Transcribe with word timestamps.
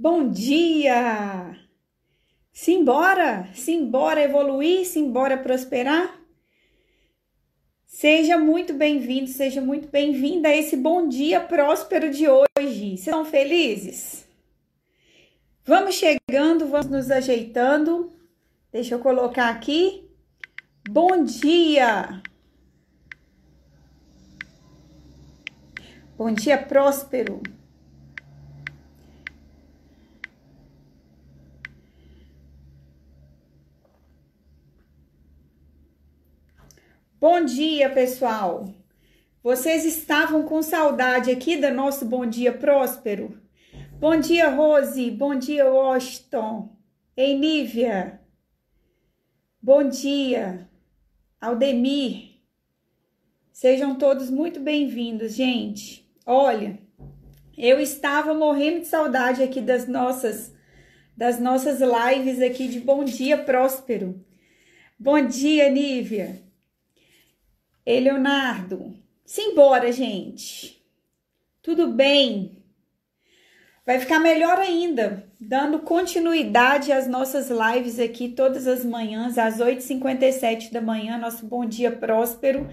Bom 0.00 0.30
dia! 0.30 1.58
Simbora! 2.52 3.48
Simbora 3.52 4.22
evoluir, 4.22 4.86
simbora 4.86 5.36
prosperar? 5.36 6.16
Seja 7.84 8.38
muito 8.38 8.74
bem-vindo, 8.74 9.26
seja 9.26 9.60
muito 9.60 9.88
bem-vinda 9.88 10.50
a 10.50 10.56
esse 10.56 10.76
bom 10.76 11.08
dia 11.08 11.40
próspero 11.40 12.12
de 12.12 12.28
hoje. 12.28 12.46
Vocês 12.56 13.00
estão 13.00 13.24
felizes? 13.24 14.24
Vamos 15.64 15.96
chegando, 15.96 16.68
vamos 16.68 16.86
nos 16.86 17.10
ajeitando. 17.10 18.12
Deixa 18.70 18.94
eu 18.94 19.00
colocar 19.00 19.48
aqui. 19.48 20.08
Bom 20.88 21.24
dia! 21.24 22.22
Bom 26.16 26.32
dia 26.32 26.56
próspero! 26.56 27.42
Bom 37.20 37.44
dia, 37.44 37.90
pessoal! 37.90 38.72
Vocês 39.42 39.84
estavam 39.84 40.44
com 40.44 40.62
saudade 40.62 41.32
aqui 41.32 41.56
do 41.56 41.68
nosso 41.72 42.04
Bom 42.04 42.24
Dia 42.24 42.52
Próspero? 42.52 43.42
Bom 43.98 44.20
dia, 44.20 44.48
Rose! 44.48 45.10
Bom 45.10 45.34
dia, 45.34 45.68
Washington! 45.68 46.76
Ei, 47.16 47.36
Nívia! 47.36 48.20
Bom 49.60 49.88
dia, 49.88 50.70
Aldemir! 51.40 52.40
Sejam 53.50 53.96
todos 53.96 54.30
muito 54.30 54.60
bem-vindos, 54.60 55.34
gente! 55.34 56.08
Olha, 56.24 56.78
eu 57.56 57.80
estava 57.80 58.32
morrendo 58.32 58.82
de 58.82 58.86
saudade 58.86 59.42
aqui 59.42 59.60
das 59.60 59.88
nossas 59.88 60.54
das 61.16 61.40
nossas 61.40 61.80
lives 61.80 62.40
aqui 62.40 62.68
de 62.68 62.78
Bom 62.78 63.02
Dia 63.02 63.38
Próspero. 63.38 64.24
Bom 64.96 65.20
dia, 65.26 65.68
Nívia! 65.68 66.46
Ei, 67.88 68.00
Leonardo, 68.00 68.94
simbora, 69.24 69.90
gente. 69.90 70.84
Tudo 71.62 71.90
bem? 71.90 72.62
Vai 73.86 73.98
ficar 73.98 74.20
melhor 74.20 74.58
ainda, 74.58 75.26
dando 75.40 75.78
continuidade 75.78 76.92
às 76.92 77.06
nossas 77.06 77.48
lives 77.48 77.98
aqui 77.98 78.28
todas 78.28 78.66
as 78.66 78.84
manhãs, 78.84 79.38
às 79.38 79.56
8h57 79.56 80.70
da 80.70 80.82
manhã, 80.82 81.16
nosso 81.16 81.46
bom 81.46 81.64
dia 81.64 81.90
próspero. 81.90 82.68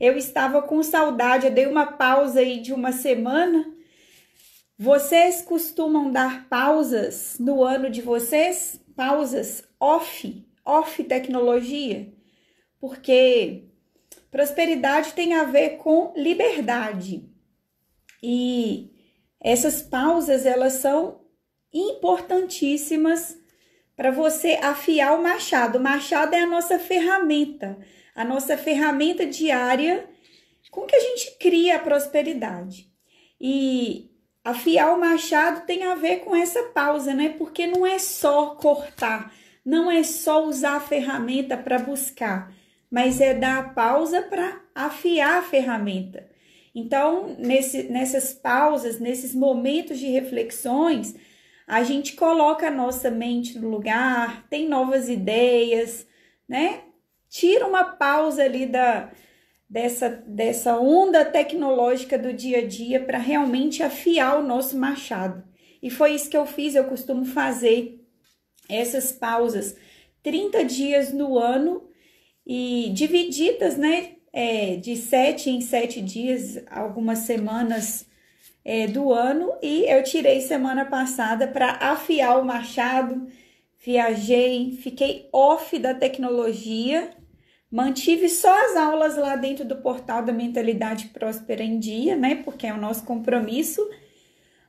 Eu 0.00 0.16
estava 0.16 0.60
com 0.60 0.82
saudade, 0.82 1.46
eu 1.46 1.52
dei 1.52 1.68
uma 1.68 1.92
pausa 1.92 2.40
aí 2.40 2.58
de 2.58 2.72
uma 2.72 2.90
semana. 2.90 3.72
Vocês 4.76 5.42
costumam 5.42 6.10
dar 6.10 6.48
pausas 6.48 7.36
no 7.38 7.62
ano 7.62 7.88
de 7.88 8.02
vocês? 8.02 8.80
Pausas 8.96 9.62
off, 9.78 10.44
off 10.64 11.04
tecnologia? 11.04 12.12
Porque 12.80 13.75
Prosperidade 14.36 15.14
tem 15.14 15.32
a 15.32 15.44
ver 15.44 15.78
com 15.78 16.12
liberdade. 16.14 17.26
E 18.22 18.90
essas 19.40 19.80
pausas, 19.80 20.44
elas 20.44 20.74
são 20.74 21.22
importantíssimas 21.72 23.34
para 23.96 24.10
você 24.10 24.58
afiar 24.62 25.18
o 25.18 25.22
machado. 25.22 25.78
O 25.78 25.82
machado 25.82 26.34
é 26.34 26.40
a 26.40 26.46
nossa 26.46 26.78
ferramenta, 26.78 27.78
a 28.14 28.26
nossa 28.26 28.58
ferramenta 28.58 29.24
diária 29.24 30.06
com 30.70 30.82
que 30.82 30.94
a 30.94 31.00
gente 31.00 31.38
cria 31.38 31.76
a 31.76 31.78
prosperidade. 31.78 32.92
E 33.40 34.10
afiar 34.44 34.94
o 34.94 35.00
machado 35.00 35.64
tem 35.64 35.84
a 35.84 35.94
ver 35.94 36.18
com 36.18 36.36
essa 36.36 36.62
pausa, 36.74 37.14
né? 37.14 37.30
Porque 37.38 37.66
não 37.66 37.86
é 37.86 37.98
só 37.98 38.50
cortar, 38.56 39.32
não 39.64 39.90
é 39.90 40.02
só 40.02 40.44
usar 40.44 40.76
a 40.76 40.80
ferramenta 40.80 41.56
para 41.56 41.78
buscar, 41.78 42.54
mas 42.90 43.20
é 43.20 43.34
dar 43.34 43.58
a 43.58 43.68
pausa 43.70 44.22
para 44.22 44.60
afiar 44.74 45.38
a 45.38 45.42
ferramenta. 45.42 46.28
Então, 46.74 47.34
nesse, 47.38 47.84
nessas 47.84 48.34
pausas, 48.34 49.00
nesses 49.00 49.34
momentos 49.34 49.98
de 49.98 50.06
reflexões, 50.08 51.14
a 51.66 51.82
gente 51.82 52.14
coloca 52.14 52.68
a 52.68 52.70
nossa 52.70 53.10
mente 53.10 53.58
no 53.58 53.70
lugar, 53.70 54.46
tem 54.48 54.68
novas 54.68 55.08
ideias, 55.08 56.06
né? 56.48 56.82
Tira 57.28 57.66
uma 57.66 57.82
pausa 57.82 58.42
ali 58.42 58.66
da, 58.66 59.10
dessa, 59.68 60.08
dessa 60.08 60.78
onda 60.78 61.24
tecnológica 61.24 62.16
do 62.18 62.32
dia 62.32 62.58
a 62.58 62.66
dia 62.66 63.00
para 63.02 63.18
realmente 63.18 63.82
afiar 63.82 64.38
o 64.38 64.46
nosso 64.46 64.76
machado. 64.76 65.42
E 65.82 65.90
foi 65.90 66.14
isso 66.14 66.30
que 66.30 66.36
eu 66.36 66.46
fiz, 66.46 66.74
eu 66.74 66.84
costumo 66.84 67.24
fazer 67.24 68.00
essas 68.68 69.12
pausas 69.12 69.76
30 70.22 70.64
dias 70.64 71.12
no 71.12 71.38
ano 71.38 71.88
e 72.46 72.90
divididas, 72.94 73.76
né, 73.76 74.12
é, 74.32 74.76
de 74.76 74.96
sete 74.96 75.50
em 75.50 75.60
sete 75.60 76.00
dias, 76.00 76.62
algumas 76.70 77.20
semanas 77.20 78.06
é, 78.64 78.86
do 78.86 79.12
ano, 79.12 79.52
e 79.60 79.84
eu 79.90 80.02
tirei 80.04 80.40
semana 80.40 80.84
passada 80.84 81.48
para 81.48 81.72
afiar 81.80 82.38
o 82.40 82.44
machado, 82.44 83.26
viajei, 83.84 84.78
fiquei 84.80 85.28
off 85.32 85.76
da 85.78 85.94
tecnologia, 85.94 87.10
mantive 87.70 88.28
só 88.28 88.52
as 88.66 88.76
aulas 88.76 89.16
lá 89.16 89.34
dentro 89.34 89.64
do 89.64 89.76
portal 89.76 90.22
da 90.22 90.32
Mentalidade 90.32 91.08
Próspera 91.08 91.64
em 91.64 91.78
Dia, 91.78 92.14
né, 92.14 92.36
porque 92.44 92.66
é 92.66 92.72
o 92.72 92.80
nosso 92.80 93.04
compromisso, 93.04 93.80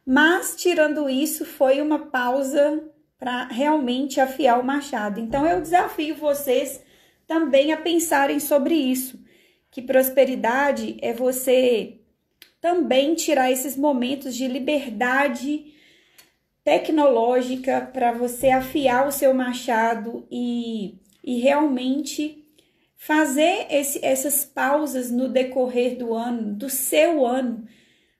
mas 0.05 0.55
tirando 0.55 1.09
isso, 1.09 1.45
foi 1.45 1.81
uma 1.81 2.07
pausa 2.07 2.83
para 3.19 3.47
realmente 3.47 4.19
afiar 4.21 4.59
o 4.59 4.63
machado. 4.63 5.19
Então 5.19 5.45
eu 5.45 5.61
desafio 5.61 6.15
vocês 6.15 6.81
também 7.27 7.73
a 7.73 7.77
pensarem 7.77 8.39
sobre 8.39 8.73
isso, 8.73 9.19
que 9.69 9.81
prosperidade 9.81 10.97
é 11.01 11.13
você 11.13 11.99
também 12.61 13.13
tirar 13.13 13.51
esses 13.51 13.77
momentos 13.77 14.35
de 14.35 14.47
liberdade 14.47 15.73
tecnológica 16.63 17.81
para 17.93 18.11
você 18.11 18.49
afiar 18.49 19.07
o 19.07 19.11
seu 19.11 19.33
machado 19.33 20.25
e, 20.31 20.99
e 21.23 21.39
realmente 21.39 22.45
fazer 22.95 23.67
esse, 23.69 24.03
essas 24.03 24.43
pausas 24.43 25.11
no 25.11 25.29
decorrer 25.29 25.97
do 25.97 26.13
ano, 26.13 26.55
do 26.55 26.69
seu 26.69 27.25
ano, 27.25 27.67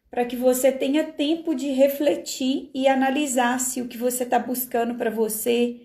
para 0.09 0.24
que 0.24 0.35
você 0.35 0.72
tenha 0.72 1.03
tempo 1.03 1.56
de 1.56 1.69
refletir 1.72 2.69
e 2.74 2.88
analisar 2.88 3.59
se 3.59 3.81
o 3.81 3.88
que 3.88 3.97
você 3.97 4.24
está 4.24 4.39
buscando 4.39 4.95
para 4.95 5.09
você 5.09 5.81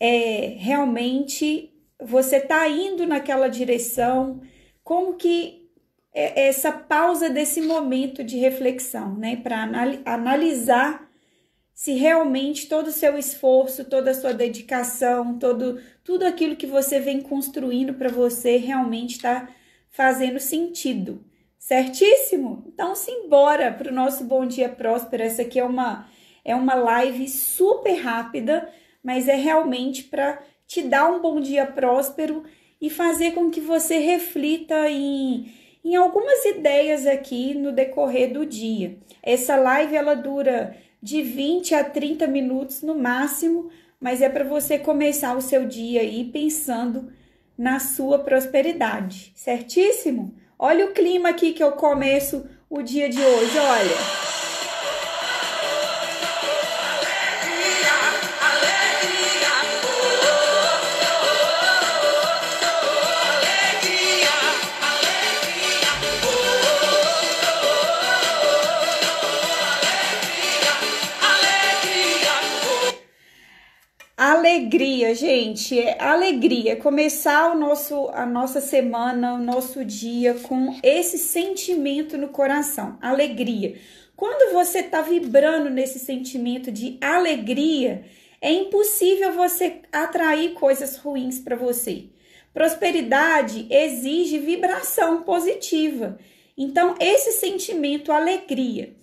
é 0.00 0.54
realmente 0.58 1.71
você 2.04 2.36
está 2.36 2.68
indo 2.68 3.06
naquela 3.06 3.48
direção, 3.48 4.40
como 4.82 5.14
que 5.14 5.68
é 6.14 6.48
essa 6.48 6.70
pausa 6.70 7.30
desse 7.30 7.62
momento 7.62 8.22
de 8.22 8.36
reflexão, 8.36 9.14
né, 9.14 9.36
para 9.36 9.62
analisar 10.04 11.10
se 11.74 11.94
realmente 11.94 12.68
todo 12.68 12.88
o 12.88 12.92
seu 12.92 13.18
esforço, 13.18 13.84
toda 13.84 14.10
a 14.10 14.14
sua 14.14 14.32
dedicação, 14.32 15.38
todo 15.38 15.80
tudo 16.04 16.24
aquilo 16.24 16.56
que 16.56 16.66
você 16.66 17.00
vem 17.00 17.20
construindo 17.20 17.94
para 17.94 18.08
você 18.08 18.56
realmente 18.56 19.16
está 19.16 19.48
fazendo 19.90 20.38
sentido. 20.38 21.24
Certíssimo? 21.58 22.64
Então, 22.66 22.94
simbora 22.94 23.72
para 23.72 23.90
o 23.90 23.94
nosso 23.94 24.24
Bom 24.24 24.44
Dia 24.44 24.68
Próspero. 24.68 25.22
Essa 25.22 25.42
aqui 25.42 25.60
é 25.60 25.64
uma, 25.64 26.08
é 26.44 26.56
uma 26.56 26.74
live 26.74 27.28
super 27.28 27.94
rápida, 27.94 28.68
mas 29.02 29.28
é 29.28 29.36
realmente 29.36 30.04
para 30.04 30.42
te 30.72 30.80
dar 30.80 31.10
um 31.10 31.20
bom 31.20 31.38
dia 31.38 31.66
próspero 31.66 32.44
e 32.80 32.88
fazer 32.88 33.32
com 33.32 33.50
que 33.50 33.60
você 33.60 33.98
reflita 33.98 34.88
em, 34.88 35.52
em 35.84 35.96
algumas 35.96 36.46
ideias 36.46 37.06
aqui 37.06 37.52
no 37.52 37.72
decorrer 37.72 38.32
do 38.32 38.46
dia. 38.46 38.96
Essa 39.22 39.54
live 39.54 39.94
ela 39.94 40.14
dura 40.14 40.74
de 41.02 41.20
20 41.20 41.74
a 41.74 41.84
30 41.84 42.26
minutos 42.26 42.80
no 42.80 42.94
máximo, 42.94 43.68
mas 44.00 44.22
é 44.22 44.30
para 44.30 44.44
você 44.44 44.78
começar 44.78 45.36
o 45.36 45.42
seu 45.42 45.66
dia 45.66 46.00
aí 46.00 46.24
pensando 46.32 47.12
na 47.56 47.78
sua 47.78 48.20
prosperidade, 48.20 49.30
certíssimo? 49.36 50.34
Olha 50.58 50.86
o 50.86 50.92
clima 50.92 51.28
aqui 51.28 51.52
que 51.52 51.62
eu 51.62 51.72
começo 51.72 52.48
o 52.70 52.80
dia 52.80 53.10
de 53.10 53.20
hoje, 53.20 53.58
olha. 53.58 54.41
Alegria, 74.52 75.14
gente, 75.14 75.80
é 75.80 75.96
alegria. 75.98 76.76
Começar 76.76 77.50
o 77.52 77.58
nosso, 77.58 78.10
a 78.10 78.26
nossa 78.26 78.60
semana, 78.60 79.32
o 79.32 79.38
nosso 79.38 79.82
dia 79.82 80.34
com 80.34 80.78
esse 80.82 81.16
sentimento 81.16 82.18
no 82.18 82.28
coração, 82.28 82.98
alegria. 83.00 83.76
Quando 84.14 84.52
você 84.52 84.80
está 84.80 85.00
vibrando 85.00 85.70
nesse 85.70 85.98
sentimento 85.98 86.70
de 86.70 86.98
alegria, 87.00 88.04
é 88.42 88.52
impossível 88.52 89.32
você 89.32 89.80
atrair 89.90 90.52
coisas 90.52 90.98
ruins 90.98 91.38
para 91.38 91.56
você. 91.56 92.10
Prosperidade 92.52 93.66
exige 93.70 94.36
vibração 94.36 95.22
positiva. 95.22 96.18
Então, 96.58 96.94
esse 97.00 97.32
sentimento, 97.32 98.12
alegria. 98.12 98.94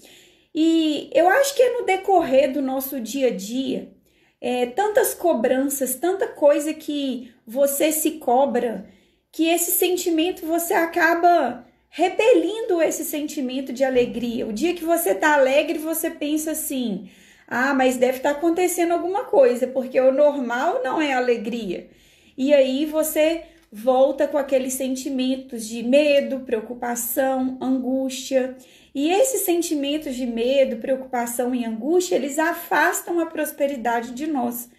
E 0.53 1.09
eu 1.11 1.27
acho 1.27 1.55
que 1.55 1.63
é 1.63 1.79
no 1.79 1.87
decorrer 1.87 2.53
do 2.53 2.61
nosso 2.61 3.01
dia 3.01 3.29
a 3.29 3.35
dia, 3.35 3.97
é, 4.41 4.65
tantas 4.67 5.13
cobranças, 5.13 5.95
tanta 5.95 6.27
coisa 6.27 6.73
que 6.73 7.33
você 7.45 7.91
se 7.91 8.11
cobra, 8.11 8.87
que 9.31 9.47
esse 9.47 9.71
sentimento 9.71 10.45
você 10.45 10.73
acaba 10.73 11.65
repelindo 11.89 12.81
esse 12.81 13.03
sentimento 13.03 13.73
de 13.73 13.83
alegria. 13.83 14.47
O 14.47 14.53
dia 14.53 14.73
que 14.73 14.83
você 14.85 15.13
tá 15.13 15.33
alegre, 15.33 15.79
você 15.79 16.09
pensa 16.09 16.51
assim: 16.51 17.09
ah, 17.47 17.73
mas 17.73 17.97
deve 17.97 18.17
estar 18.17 18.33
tá 18.33 18.37
acontecendo 18.37 18.93
alguma 18.93 19.25
coisa, 19.25 19.67
porque 19.67 19.99
o 19.99 20.11
normal 20.11 20.81
não 20.83 21.01
é 21.01 21.13
alegria. 21.13 21.89
E 22.37 22.53
aí 22.53 22.85
você 22.85 23.43
volta 23.71 24.27
com 24.27 24.37
aqueles 24.37 24.73
sentimentos 24.73 25.67
de 25.67 25.83
medo, 25.83 26.41
preocupação, 26.41 27.57
angústia. 27.61 28.57
E 28.93 29.09
esses 29.09 29.41
sentimentos 29.41 30.15
de 30.15 30.25
medo, 30.25 30.77
preocupação 30.77 31.53
e 31.53 31.63
angústia, 31.63 32.15
eles 32.15 32.39
afastam 32.39 33.19
a 33.19 33.27
prosperidade 33.27 34.11
de 34.11 34.25
nós. 34.25 34.69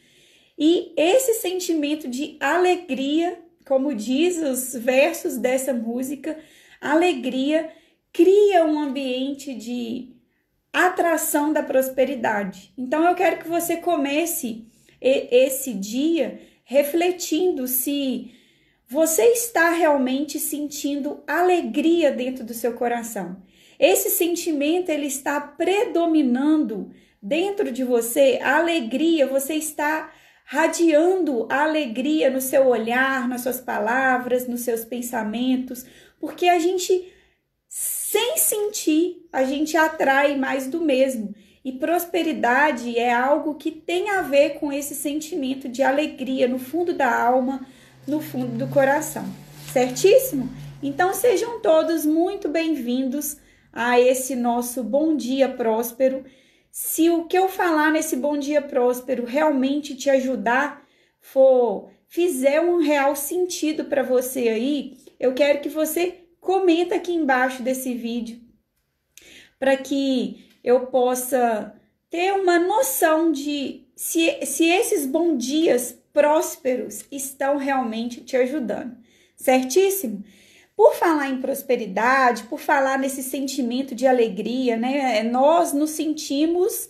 E 0.58 0.92
esse 0.96 1.34
sentimento 1.34 2.08
de 2.08 2.36
alegria, 2.40 3.38
como 3.64 3.94
diz 3.94 4.38
os 4.38 4.74
versos 4.74 5.38
dessa 5.38 5.72
música, 5.72 6.38
alegria 6.80 7.70
cria 8.12 8.64
um 8.64 8.78
ambiente 8.78 9.54
de 9.54 10.16
atração 10.72 11.52
da 11.52 11.62
prosperidade. 11.62 12.72
Então 12.76 13.04
eu 13.08 13.14
quero 13.14 13.38
que 13.38 13.48
você 13.48 13.76
comece 13.76 14.66
esse 15.00 15.72
dia 15.72 16.40
refletindo 16.64 17.66
se 17.66 18.32
você 18.90 19.22
está 19.26 19.70
realmente 19.70 20.40
sentindo 20.40 21.22
alegria 21.24 22.10
dentro 22.10 22.44
do 22.44 22.52
seu 22.52 22.72
coração. 22.72 23.40
Esse 23.78 24.10
sentimento 24.10 24.90
ele 24.90 25.06
está 25.06 25.40
predominando 25.40 26.90
dentro 27.22 27.70
de 27.70 27.84
você, 27.84 28.40
a 28.42 28.56
alegria, 28.56 29.28
você 29.28 29.54
está 29.54 30.12
radiando 30.44 31.46
a 31.48 31.62
alegria 31.62 32.28
no 32.30 32.40
seu 32.40 32.66
olhar, 32.66 33.28
nas 33.28 33.42
suas 33.42 33.60
palavras, 33.60 34.48
nos 34.48 34.62
seus 34.62 34.84
pensamentos, 34.84 35.86
porque 36.18 36.48
a 36.48 36.58
gente 36.58 37.12
sem 37.68 38.36
sentir, 38.38 39.28
a 39.32 39.44
gente 39.44 39.76
atrai 39.76 40.36
mais 40.36 40.66
do 40.66 40.80
mesmo. 40.80 41.32
E 41.64 41.70
prosperidade 41.70 42.98
é 42.98 43.12
algo 43.12 43.54
que 43.54 43.70
tem 43.70 44.10
a 44.10 44.22
ver 44.22 44.58
com 44.58 44.72
esse 44.72 44.96
sentimento 44.96 45.68
de 45.68 45.80
alegria 45.80 46.48
no 46.48 46.58
fundo 46.58 46.92
da 46.92 47.14
alma, 47.14 47.64
no 48.10 48.20
fundo 48.20 48.58
do 48.58 48.66
coração. 48.66 49.24
Certíssimo? 49.72 50.50
Então 50.82 51.14
sejam 51.14 51.60
todos 51.60 52.04
muito 52.04 52.48
bem-vindos 52.48 53.36
a 53.72 54.00
esse 54.00 54.34
nosso 54.34 54.82
bom 54.82 55.16
dia 55.16 55.48
próspero. 55.48 56.24
Se 56.72 57.08
o 57.08 57.26
que 57.26 57.38
eu 57.38 57.48
falar 57.48 57.92
nesse 57.92 58.16
bom 58.16 58.36
dia 58.36 58.60
próspero 58.60 59.24
realmente 59.24 59.94
te 59.94 60.10
ajudar, 60.10 60.84
for 61.20 61.88
fizer 62.08 62.60
um 62.60 62.78
real 62.78 63.14
sentido 63.14 63.84
para 63.84 64.02
você 64.02 64.48
aí, 64.48 64.96
eu 65.20 65.32
quero 65.32 65.60
que 65.60 65.68
você 65.68 66.24
comenta 66.40 66.96
aqui 66.96 67.12
embaixo 67.12 67.62
desse 67.62 67.94
vídeo 67.94 68.40
para 69.56 69.76
que 69.76 70.48
eu 70.64 70.86
possa 70.86 71.74
ter 72.08 72.32
uma 72.32 72.58
noção 72.58 73.30
de 73.30 73.86
se, 73.94 74.44
se 74.46 74.64
esses 74.64 75.06
bons 75.06 75.38
dias 75.38 75.99
prósperos 76.12 77.04
estão 77.10 77.56
realmente 77.56 78.20
te 78.22 78.36
ajudando, 78.36 78.96
certíssimo? 79.36 80.24
Por 80.76 80.94
falar 80.94 81.28
em 81.28 81.40
prosperidade, 81.40 82.44
por 82.44 82.58
falar 82.58 82.98
nesse 82.98 83.22
sentimento 83.22 83.94
de 83.94 84.06
alegria, 84.06 84.76
né? 84.76 85.22
Nós 85.22 85.72
nos 85.72 85.90
sentimos 85.90 86.88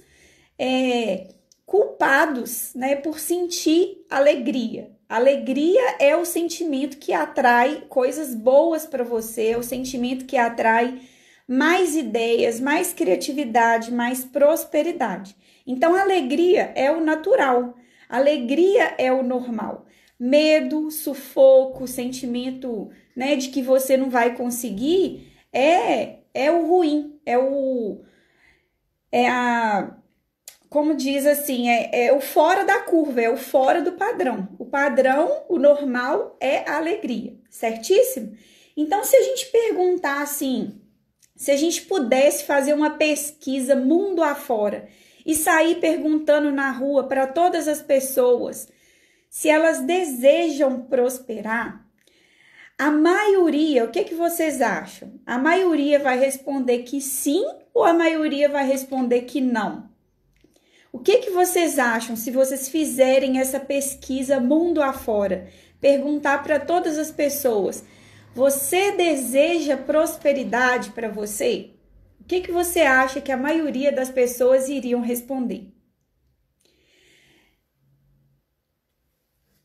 é, 0.58 1.28
culpados, 1.66 2.72
né? 2.74 2.96
Por 2.96 3.18
sentir 3.18 4.04
alegria. 4.08 4.90
Alegria 5.08 5.96
é 5.98 6.16
o 6.16 6.24
sentimento 6.24 6.96
que 6.98 7.12
atrai 7.12 7.84
coisas 7.88 8.32
boas 8.32 8.86
para 8.86 9.02
você, 9.02 9.48
é 9.48 9.58
o 9.58 9.62
sentimento 9.62 10.24
que 10.24 10.36
atrai 10.36 11.00
mais 11.48 11.96
ideias, 11.96 12.60
mais 12.60 12.92
criatividade, 12.92 13.92
mais 13.92 14.24
prosperidade. 14.24 15.34
Então, 15.66 15.96
alegria 15.96 16.72
é 16.76 16.92
o 16.92 17.00
natural, 17.00 17.74
alegria 18.16 18.94
é 18.98 19.12
o 19.12 19.22
normal. 19.22 19.86
Medo, 20.18 20.90
sufoco, 20.90 21.86
sentimento 21.86 22.90
né, 23.16 23.36
de 23.36 23.48
que 23.48 23.62
você 23.62 23.96
não 23.96 24.10
vai 24.10 24.34
conseguir 24.34 25.32
é 25.52 26.20
é 26.32 26.50
o 26.50 26.66
ruim, 26.66 27.18
é 27.26 27.38
o 27.38 28.02
é 29.10 29.28
a 29.28 29.96
como 30.68 30.94
diz 30.94 31.26
assim, 31.26 31.68
é, 31.68 32.06
é 32.06 32.12
o 32.12 32.20
fora 32.20 32.64
da 32.64 32.80
curva, 32.82 33.20
é 33.20 33.28
o 33.28 33.36
fora 33.36 33.82
do 33.82 33.92
padrão. 33.92 34.48
O 34.56 34.64
padrão, 34.64 35.44
o 35.48 35.58
normal 35.58 36.36
é 36.38 36.58
a 36.58 36.76
alegria, 36.76 37.36
certíssimo? 37.50 38.36
Então, 38.76 39.02
se 39.02 39.16
a 39.16 39.22
gente 39.22 39.46
perguntar 39.46 40.22
assim, 40.22 40.80
se 41.34 41.50
a 41.50 41.56
gente 41.56 41.82
pudesse 41.82 42.44
fazer 42.44 42.72
uma 42.72 42.90
pesquisa 42.90 43.74
mundo 43.74 44.22
afora 44.22 44.88
e 45.24 45.34
sair 45.34 45.76
perguntando 45.76 46.50
na 46.50 46.70
rua 46.70 47.04
para 47.04 47.26
todas 47.26 47.68
as 47.68 47.80
pessoas 47.80 48.68
se 49.28 49.48
elas 49.48 49.80
desejam 49.80 50.82
prosperar, 50.82 51.86
a 52.76 52.90
maioria, 52.90 53.84
o 53.84 53.90
que, 53.90 54.04
que 54.04 54.14
vocês 54.14 54.62
acham? 54.62 55.12
A 55.26 55.36
maioria 55.36 55.98
vai 55.98 56.18
responder 56.18 56.78
que 56.78 56.98
sim 56.98 57.44
ou 57.74 57.84
a 57.84 57.92
maioria 57.92 58.48
vai 58.48 58.66
responder 58.66 59.22
que 59.22 59.40
não? 59.40 59.90
O 60.90 60.98
que, 60.98 61.18
que 61.18 61.30
vocês 61.30 61.78
acham 61.78 62.16
se 62.16 62.30
vocês 62.30 62.68
fizerem 62.68 63.38
essa 63.38 63.60
pesquisa 63.60 64.40
mundo 64.40 64.82
afora? 64.82 65.48
Perguntar 65.78 66.42
para 66.42 66.58
todas 66.58 66.98
as 66.98 67.10
pessoas 67.10 67.84
você 68.34 68.92
deseja 68.92 69.76
prosperidade 69.76 70.90
para 70.90 71.08
você? 71.08 71.70
Que, 72.30 72.42
que 72.42 72.52
você 72.52 72.82
acha 72.82 73.20
que 73.20 73.32
a 73.32 73.36
maioria 73.36 73.90
das 73.90 74.08
pessoas 74.08 74.68
iriam 74.68 75.00
responder? 75.00 75.66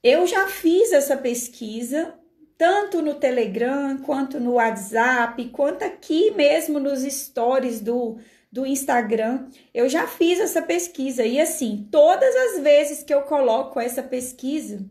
Eu 0.02 0.26
já 0.26 0.48
fiz 0.48 0.92
essa 0.92 1.16
pesquisa, 1.16 2.16
tanto 2.58 3.04
no 3.04 3.14
Telegram, 3.14 4.00
quanto 4.00 4.40
no 4.40 4.54
WhatsApp, 4.54 5.48
quanto 5.50 5.84
aqui 5.84 6.32
mesmo 6.32 6.80
nos 6.80 7.02
stories 7.02 7.82
do, 7.82 8.18
do 8.52 8.66
Instagram. 8.66 9.48
Eu 9.72 9.88
já 9.88 10.08
fiz 10.08 10.40
essa 10.40 10.64
pesquisa 10.64 11.24
e 11.24 11.40
assim, 11.40 11.88
todas 11.92 12.36
as 12.36 12.64
vezes 12.64 13.04
que 13.04 13.14
eu 13.14 13.22
coloco 13.22 13.80
essa 13.80 14.02
pesquisa, 14.02 14.84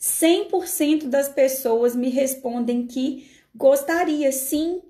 100% 0.00 1.04
das 1.06 1.28
pessoas 1.28 1.94
me 1.94 2.08
respondem 2.10 2.84
que 2.84 3.30
gostaria, 3.54 4.32
sim. 4.32 4.82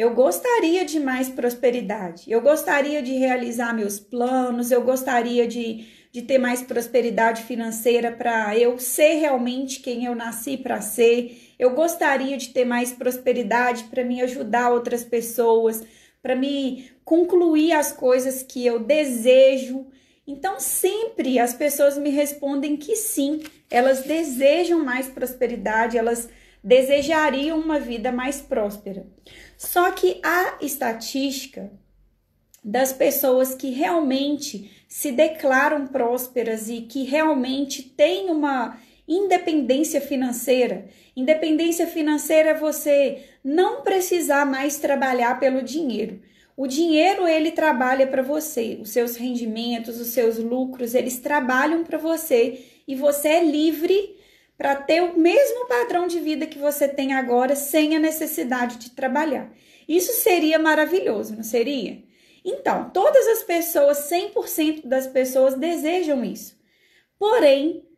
Eu 0.00 0.14
gostaria 0.14 0.82
de 0.82 0.98
mais 0.98 1.28
prosperidade. 1.28 2.24
Eu 2.26 2.40
gostaria 2.40 3.02
de 3.02 3.12
realizar 3.18 3.74
meus 3.74 4.00
planos, 4.00 4.70
eu 4.70 4.80
gostaria 4.80 5.46
de, 5.46 5.86
de 6.10 6.22
ter 6.22 6.38
mais 6.38 6.62
prosperidade 6.62 7.42
financeira 7.42 8.10
para 8.10 8.56
eu 8.56 8.78
ser 8.78 9.16
realmente 9.16 9.80
quem 9.80 10.06
eu 10.06 10.14
nasci 10.14 10.56
para 10.56 10.80
ser. 10.80 11.52
Eu 11.58 11.74
gostaria 11.74 12.38
de 12.38 12.48
ter 12.48 12.64
mais 12.64 12.92
prosperidade 12.92 13.84
para 13.90 14.02
me 14.02 14.22
ajudar 14.22 14.72
outras 14.72 15.04
pessoas, 15.04 15.82
para 16.22 16.34
me 16.34 16.90
concluir 17.04 17.72
as 17.72 17.92
coisas 17.92 18.42
que 18.42 18.64
eu 18.64 18.78
desejo. 18.78 19.86
Então, 20.26 20.58
sempre 20.58 21.38
as 21.38 21.52
pessoas 21.52 21.98
me 21.98 22.08
respondem 22.08 22.74
que 22.74 22.96
sim, 22.96 23.42
elas 23.70 24.04
desejam 24.04 24.82
mais 24.82 25.08
prosperidade, 25.08 25.98
elas 25.98 26.26
desejariam 26.62 27.58
uma 27.58 27.78
vida 27.78 28.12
mais 28.12 28.40
próspera. 28.40 29.06
Só 29.56 29.90
que 29.90 30.20
a 30.22 30.58
estatística 30.60 31.70
das 32.62 32.92
pessoas 32.92 33.54
que 33.54 33.70
realmente 33.70 34.84
se 34.86 35.12
declaram 35.12 35.86
prósperas 35.86 36.68
e 36.68 36.82
que 36.82 37.04
realmente 37.04 37.82
têm 37.82 38.30
uma 38.30 38.78
independência 39.08 40.00
financeira. 40.00 40.86
Independência 41.16 41.86
financeira 41.86 42.50
é 42.50 42.54
você 42.54 43.24
não 43.42 43.82
precisar 43.82 44.44
mais 44.44 44.78
trabalhar 44.78 45.40
pelo 45.40 45.62
dinheiro. 45.62 46.20
O 46.56 46.66
dinheiro 46.66 47.26
ele 47.26 47.52
trabalha 47.52 48.06
para 48.06 48.22
você, 48.22 48.78
os 48.80 48.90
seus 48.90 49.16
rendimentos, 49.16 49.98
os 49.98 50.08
seus 50.08 50.36
lucros, 50.38 50.94
eles 50.94 51.18
trabalham 51.18 51.82
para 51.82 51.96
você 51.96 52.64
e 52.86 52.94
você 52.94 53.28
é 53.28 53.44
livre 53.44 54.16
para 54.60 54.76
ter 54.76 55.00
o 55.02 55.18
mesmo 55.18 55.66
padrão 55.66 56.06
de 56.06 56.20
vida 56.20 56.46
que 56.46 56.58
você 56.58 56.86
tem 56.86 57.14
agora 57.14 57.56
sem 57.56 57.96
a 57.96 57.98
necessidade 57.98 58.76
de 58.76 58.90
trabalhar. 58.90 59.50
Isso 59.88 60.12
seria 60.12 60.58
maravilhoso, 60.58 61.34
não 61.34 61.42
seria? 61.42 62.02
Então, 62.44 62.90
todas 62.90 63.26
as 63.28 63.42
pessoas, 63.42 64.10
100% 64.10 64.86
das 64.86 65.06
pessoas 65.06 65.54
desejam 65.54 66.22
isso. 66.22 66.60
Porém, 67.18 67.88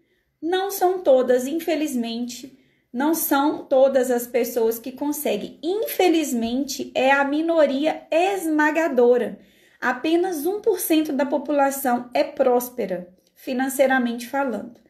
não 0.41 0.71
são 0.71 1.01
todas, 1.01 1.49
infelizmente, 1.49 2.57
não 2.93 3.13
são 3.13 3.65
todas 3.65 4.09
as 4.09 4.29
pessoas 4.29 4.79
que 4.79 4.93
conseguem. 4.93 5.59
Infelizmente, 5.65 6.93
é 6.95 7.11
a 7.11 7.25
minoria 7.25 8.07
esmagadora. 8.09 9.41
Apenas 9.81 10.47
1% 10.47 11.11
da 11.11 11.27
população 11.27 12.09
é 12.15 12.23
próspera, 12.23 13.13
financeiramente 13.35 14.29
falando. 14.29 14.81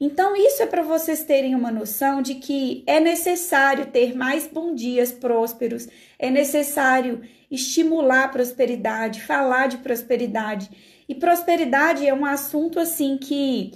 Então, 0.00 0.36
isso 0.36 0.62
é 0.62 0.66
para 0.66 0.82
vocês 0.82 1.24
terem 1.24 1.54
uma 1.54 1.72
noção 1.72 2.22
de 2.22 2.36
que 2.36 2.84
é 2.86 3.00
necessário 3.00 3.86
ter 3.86 4.14
mais 4.16 4.46
bom 4.46 4.74
dias 4.74 5.10
prósperos, 5.10 5.88
é 6.18 6.30
necessário 6.30 7.22
estimular 7.50 8.24
a 8.24 8.28
prosperidade, 8.28 9.22
falar 9.22 9.66
de 9.66 9.78
prosperidade. 9.78 10.70
E 11.08 11.14
prosperidade 11.14 12.06
é 12.06 12.14
um 12.14 12.24
assunto 12.24 12.78
assim 12.78 13.18
que, 13.18 13.72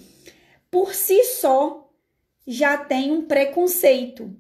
por 0.71 0.95
si 0.95 1.25
só, 1.25 1.91
já 2.47 2.77
tem 2.77 3.11
um 3.11 3.23
preconceito. 3.23 4.37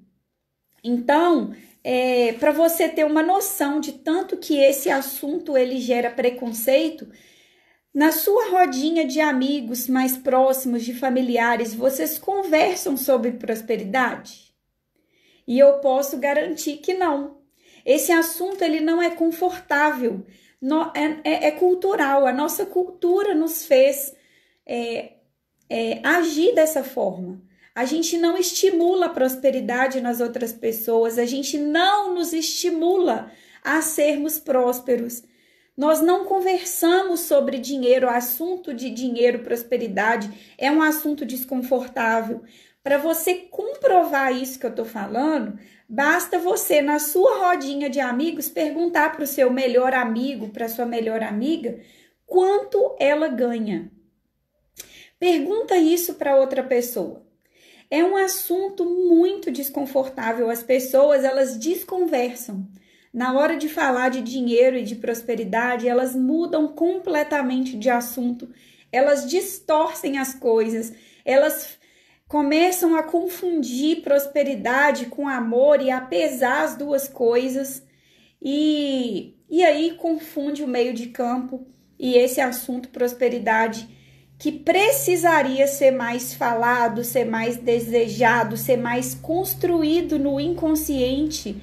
Então, 0.84 1.52
é, 1.82 2.32
para 2.34 2.52
você 2.52 2.88
ter 2.88 3.04
uma 3.04 3.22
noção 3.22 3.80
de 3.80 3.92
tanto 3.92 4.36
que 4.36 4.56
esse 4.56 4.88
assunto 4.90 5.56
ele 5.56 5.80
gera 5.80 6.10
preconceito, 6.10 7.08
na 7.94 8.10
sua 8.10 8.48
rodinha 8.48 9.06
de 9.06 9.20
amigos 9.20 9.86
mais 9.86 10.16
próximos, 10.16 10.82
de 10.82 10.94
familiares, 10.94 11.74
vocês 11.74 12.18
conversam 12.18 12.96
sobre 12.96 13.32
prosperidade? 13.32 14.54
E 15.46 15.58
eu 15.58 15.74
posso 15.80 16.16
garantir 16.16 16.78
que 16.78 16.94
não. 16.94 17.42
Esse 17.84 18.12
assunto 18.12 18.62
ele 18.62 18.80
não 18.80 19.02
é 19.02 19.10
confortável, 19.10 20.24
é, 20.94 21.30
é, 21.30 21.48
é 21.48 21.50
cultural. 21.50 22.26
A 22.26 22.32
nossa 22.32 22.64
cultura 22.64 23.34
nos 23.34 23.64
fez 23.64 24.14
é, 24.64 25.14
é, 25.68 26.00
agir 26.02 26.54
dessa 26.54 26.84
forma. 26.84 27.42
A 27.74 27.84
gente 27.84 28.16
não 28.18 28.36
estimula 28.36 29.06
a 29.06 29.10
prosperidade 29.10 30.00
nas 30.00 30.20
outras 30.20 30.52
pessoas, 30.52 31.18
a 31.18 31.24
gente 31.24 31.58
não 31.58 32.14
nos 32.14 32.32
estimula 32.32 33.32
a 33.64 33.80
sermos 33.80 34.38
prósperos. 34.38 35.22
Nós 35.76 36.00
não 36.00 36.24
conversamos 36.24 37.20
sobre 37.20 37.58
dinheiro, 37.58 38.06
o 38.06 38.10
assunto 38.10 38.74
de 38.74 38.90
dinheiro, 38.90 39.40
prosperidade 39.40 40.54
é 40.58 40.70
um 40.70 40.82
assunto 40.82 41.24
desconfortável. 41.24 42.42
Para 42.82 42.98
você 42.98 43.34
comprovar 43.34 44.36
isso 44.36 44.58
que 44.58 44.66
eu 44.66 44.70
estou 44.70 44.84
falando, 44.84 45.58
basta 45.88 46.38
você, 46.38 46.82
na 46.82 46.98
sua 46.98 47.38
rodinha 47.38 47.88
de 47.88 48.00
amigos, 48.00 48.48
perguntar 48.48 49.12
para 49.12 49.24
o 49.24 49.26
seu 49.26 49.50
melhor 49.50 49.94
amigo, 49.94 50.50
para 50.50 50.68
sua 50.68 50.84
melhor 50.84 51.22
amiga, 51.22 51.80
quanto 52.26 52.94
ela 52.98 53.28
ganha. 53.28 53.90
Pergunta 55.18 55.76
isso 55.78 56.14
para 56.14 56.36
outra 56.36 56.62
pessoa 56.62 57.22
é 57.92 58.02
um 58.02 58.16
assunto 58.16 58.86
muito 58.86 59.50
desconfortável. 59.50 60.48
As 60.48 60.62
pessoas, 60.62 61.24
elas 61.24 61.58
desconversam. 61.58 62.66
Na 63.12 63.34
hora 63.34 63.58
de 63.58 63.68
falar 63.68 64.08
de 64.08 64.22
dinheiro 64.22 64.76
e 64.76 64.84
de 64.84 64.94
prosperidade, 64.94 65.86
elas 65.86 66.16
mudam 66.16 66.68
completamente 66.68 67.76
de 67.76 67.90
assunto. 67.90 68.48
Elas 68.90 69.28
distorcem 69.28 70.16
as 70.18 70.32
coisas. 70.34 70.94
Elas 71.22 71.78
começam 72.26 72.96
a 72.96 73.02
confundir 73.02 74.00
prosperidade 74.00 75.06
com 75.06 75.28
amor 75.28 75.82
e 75.82 75.90
a 75.90 76.00
pesar 76.00 76.64
as 76.64 76.74
duas 76.74 77.06
coisas. 77.06 77.86
E, 78.40 79.36
e 79.50 79.62
aí 79.62 79.94
confunde 79.96 80.62
o 80.64 80.68
meio 80.68 80.94
de 80.94 81.08
campo 81.08 81.66
e 81.98 82.16
esse 82.16 82.40
assunto 82.40 82.88
prosperidade 82.88 83.88
que 84.38 84.50
precisaria 84.50 85.66
ser 85.66 85.90
mais 85.90 86.32
falado, 86.32 87.04
ser 87.04 87.26
mais 87.26 87.58
desejado, 87.58 88.56
ser 88.56 88.78
mais 88.78 89.14
construído 89.14 90.18
no 90.18 90.40
inconsciente 90.40 91.62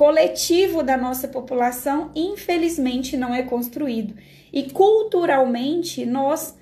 coletivo 0.00 0.82
da 0.82 0.96
nossa 0.96 1.28
população, 1.28 2.10
infelizmente 2.16 3.18
não 3.18 3.34
é 3.34 3.42
construído. 3.42 4.14
E 4.50 4.70
culturalmente 4.70 6.06
nós 6.06 6.56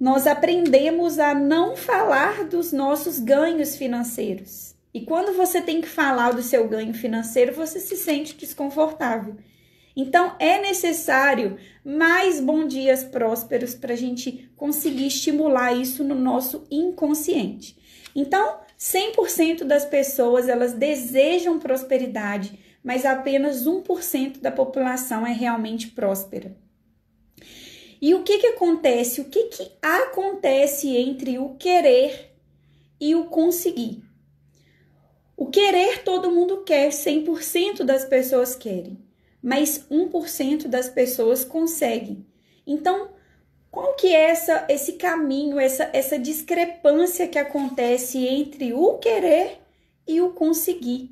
nós 0.00 0.26
aprendemos 0.26 1.18
a 1.18 1.34
não 1.34 1.76
falar 1.76 2.44
dos 2.44 2.72
nossos 2.72 3.18
ganhos 3.18 3.76
financeiros. 3.76 4.74
E 4.94 5.02
quando 5.02 5.36
você 5.36 5.60
tem 5.60 5.82
que 5.82 5.88
falar 5.88 6.30
do 6.30 6.40
seu 6.40 6.66
ganho 6.66 6.94
financeiro, 6.94 7.52
você 7.52 7.80
se 7.80 7.96
sente 7.98 8.34
desconfortável. 8.34 9.36
Então, 9.94 10.34
é 10.38 10.58
necessário 10.62 11.58
mais 11.84 12.40
bons 12.40 12.68
dias 12.68 13.04
prósperos 13.04 13.74
para 13.74 13.92
a 13.92 13.96
gente 13.96 14.50
conseguir 14.56 15.08
estimular 15.08 15.74
isso 15.74 16.02
no 16.02 16.14
nosso 16.14 16.64
inconsciente. 16.70 17.76
Então, 18.16 18.60
100% 18.78 19.64
das 19.64 19.84
pessoas 19.84 20.48
elas 20.48 20.72
desejam 20.72 21.58
prosperidade, 21.58 22.58
mas 22.82 23.04
apenas 23.04 23.66
1% 23.66 24.40
da 24.40 24.52
população 24.52 25.26
é 25.26 25.32
realmente 25.32 25.88
próspera. 25.88 26.56
E 28.00 28.14
o 28.14 28.22
que 28.22 28.38
que 28.38 28.46
acontece? 28.46 29.20
O 29.20 29.24
que 29.24 29.44
que 29.44 29.72
acontece 29.82 30.96
entre 30.96 31.38
o 31.38 31.56
querer 31.56 32.32
e 33.00 33.14
o 33.16 33.24
conseguir? 33.24 34.04
O 35.36 35.46
querer 35.46 36.04
todo 36.04 36.30
mundo 36.30 36.62
quer, 36.62 36.90
100% 36.90 37.82
das 37.82 38.04
pessoas 38.04 38.54
querem 38.54 39.08
mas 39.42 39.86
1% 39.90 40.68
das 40.68 40.88
pessoas 40.88 41.44
conseguem. 41.44 42.26
Então, 42.66 43.10
qual 43.70 43.94
que 43.94 44.08
é 44.08 44.30
essa, 44.30 44.66
esse 44.68 44.94
caminho, 44.94 45.58
essa, 45.58 45.90
essa 45.92 46.18
discrepância 46.18 47.28
que 47.28 47.38
acontece 47.38 48.26
entre 48.26 48.72
o 48.72 48.94
querer 48.98 49.58
e 50.06 50.20
o 50.20 50.30
conseguir? 50.30 51.10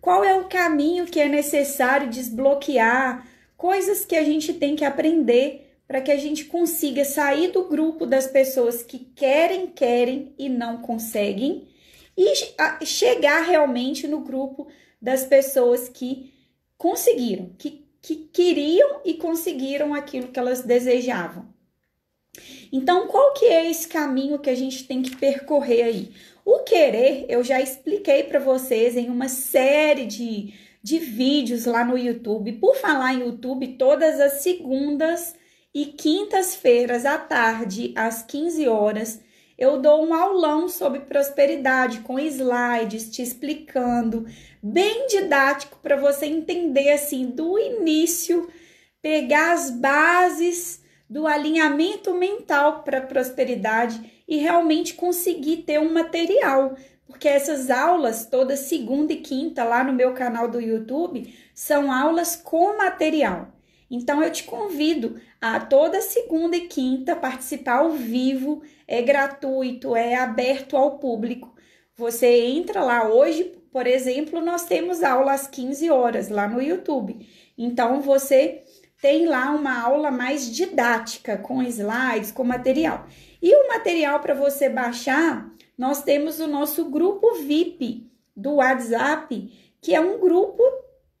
Qual 0.00 0.24
é 0.24 0.34
o 0.34 0.48
caminho 0.48 1.06
que 1.06 1.20
é 1.20 1.28
necessário 1.28 2.10
desbloquear? 2.10 3.26
Coisas 3.56 4.04
que 4.04 4.16
a 4.16 4.24
gente 4.24 4.52
tem 4.54 4.74
que 4.74 4.84
aprender 4.84 5.76
para 5.86 6.00
que 6.00 6.10
a 6.10 6.16
gente 6.16 6.46
consiga 6.46 7.04
sair 7.04 7.52
do 7.52 7.68
grupo 7.68 8.06
das 8.06 8.26
pessoas 8.26 8.82
que 8.82 8.98
querem, 8.98 9.66
querem 9.66 10.34
e 10.38 10.48
não 10.48 10.78
conseguem 10.78 11.68
e 12.16 12.84
chegar 12.84 13.42
realmente 13.42 14.08
no 14.08 14.20
grupo 14.20 14.68
das 15.00 15.24
pessoas 15.24 15.88
que 15.88 16.32
conseguiram, 16.76 17.54
que, 17.58 17.86
que 18.00 18.16
queriam 18.16 19.00
e 19.04 19.14
conseguiram 19.14 19.94
aquilo 19.94 20.28
que 20.28 20.38
elas 20.38 20.62
desejavam. 20.62 21.51
Então, 22.72 23.06
qual 23.06 23.34
que 23.34 23.44
é 23.44 23.70
esse 23.70 23.86
caminho 23.86 24.38
que 24.38 24.48
a 24.48 24.54
gente 24.54 24.84
tem 24.84 25.02
que 25.02 25.14
percorrer 25.16 25.84
aí? 25.84 26.12
O 26.44 26.60
querer, 26.60 27.26
eu 27.28 27.44
já 27.44 27.60
expliquei 27.60 28.24
para 28.24 28.40
vocês 28.40 28.96
em 28.96 29.08
uma 29.10 29.28
série 29.28 30.06
de, 30.06 30.54
de 30.82 30.98
vídeos 30.98 31.66
lá 31.66 31.84
no 31.84 31.96
YouTube. 31.96 32.52
Por 32.54 32.76
falar 32.76 33.14
em 33.14 33.20
YouTube, 33.20 33.76
todas 33.76 34.18
as 34.18 34.42
segundas 34.42 35.34
e 35.74 35.86
quintas-feiras 35.86 37.04
à 37.04 37.18
tarde, 37.18 37.92
às 37.94 38.22
15 38.22 38.66
horas, 38.66 39.20
eu 39.56 39.80
dou 39.80 40.04
um 40.04 40.12
aulão 40.12 40.68
sobre 40.68 41.00
prosperidade 41.00 42.00
com 42.00 42.18
slides 42.18 43.10
te 43.10 43.22
explicando, 43.22 44.26
bem 44.62 45.06
didático 45.06 45.78
para 45.82 45.96
você 45.96 46.26
entender 46.26 46.90
assim 46.90 47.26
do 47.26 47.58
início, 47.58 48.48
pegar 49.00 49.52
as 49.52 49.70
bases 49.70 50.81
do 51.12 51.26
alinhamento 51.26 52.14
mental 52.14 52.82
para 52.82 53.02
prosperidade 53.02 54.24
e 54.26 54.38
realmente 54.38 54.94
conseguir 54.94 55.58
ter 55.58 55.78
um 55.78 55.92
material, 55.92 56.74
porque 57.06 57.28
essas 57.28 57.70
aulas 57.70 58.24
toda 58.24 58.56
segunda 58.56 59.12
e 59.12 59.16
quinta 59.16 59.62
lá 59.62 59.84
no 59.84 59.92
meu 59.92 60.14
canal 60.14 60.48
do 60.48 60.58
YouTube 60.58 61.30
são 61.54 61.92
aulas 61.92 62.34
com 62.34 62.78
material. 62.78 63.48
Então 63.90 64.22
eu 64.22 64.32
te 64.32 64.44
convido 64.44 65.20
a 65.38 65.60
toda 65.60 66.00
segunda 66.00 66.56
e 66.56 66.66
quinta 66.66 67.14
participar 67.14 67.80
ao 67.80 67.90
vivo, 67.90 68.62
é 68.88 69.02
gratuito, 69.02 69.94
é 69.94 70.14
aberto 70.14 70.78
ao 70.78 70.98
público. 70.98 71.54
Você 71.94 72.46
entra 72.46 72.82
lá 72.82 73.06
hoje, 73.06 73.52
por 73.70 73.86
exemplo, 73.86 74.40
nós 74.40 74.64
temos 74.64 75.02
aula 75.02 75.34
às 75.34 75.46
15 75.46 75.90
horas 75.90 76.30
lá 76.30 76.48
no 76.48 76.62
YouTube. 76.62 77.28
Então 77.58 78.00
você 78.00 78.62
tem 79.02 79.26
lá 79.26 79.50
uma 79.50 79.82
aula 79.82 80.12
mais 80.12 80.48
didática, 80.48 81.36
com 81.36 81.60
slides, 81.64 82.30
com 82.30 82.44
material. 82.44 83.04
E 83.42 83.52
o 83.52 83.66
material 83.66 84.20
para 84.20 84.32
você 84.32 84.68
baixar, 84.68 85.50
nós 85.76 86.04
temos 86.04 86.38
o 86.38 86.46
nosso 86.46 86.84
grupo 86.84 87.34
VIP 87.34 88.08
do 88.36 88.54
WhatsApp, 88.54 89.52
que 89.80 89.92
é 89.92 90.00
um 90.00 90.20
grupo 90.20 90.62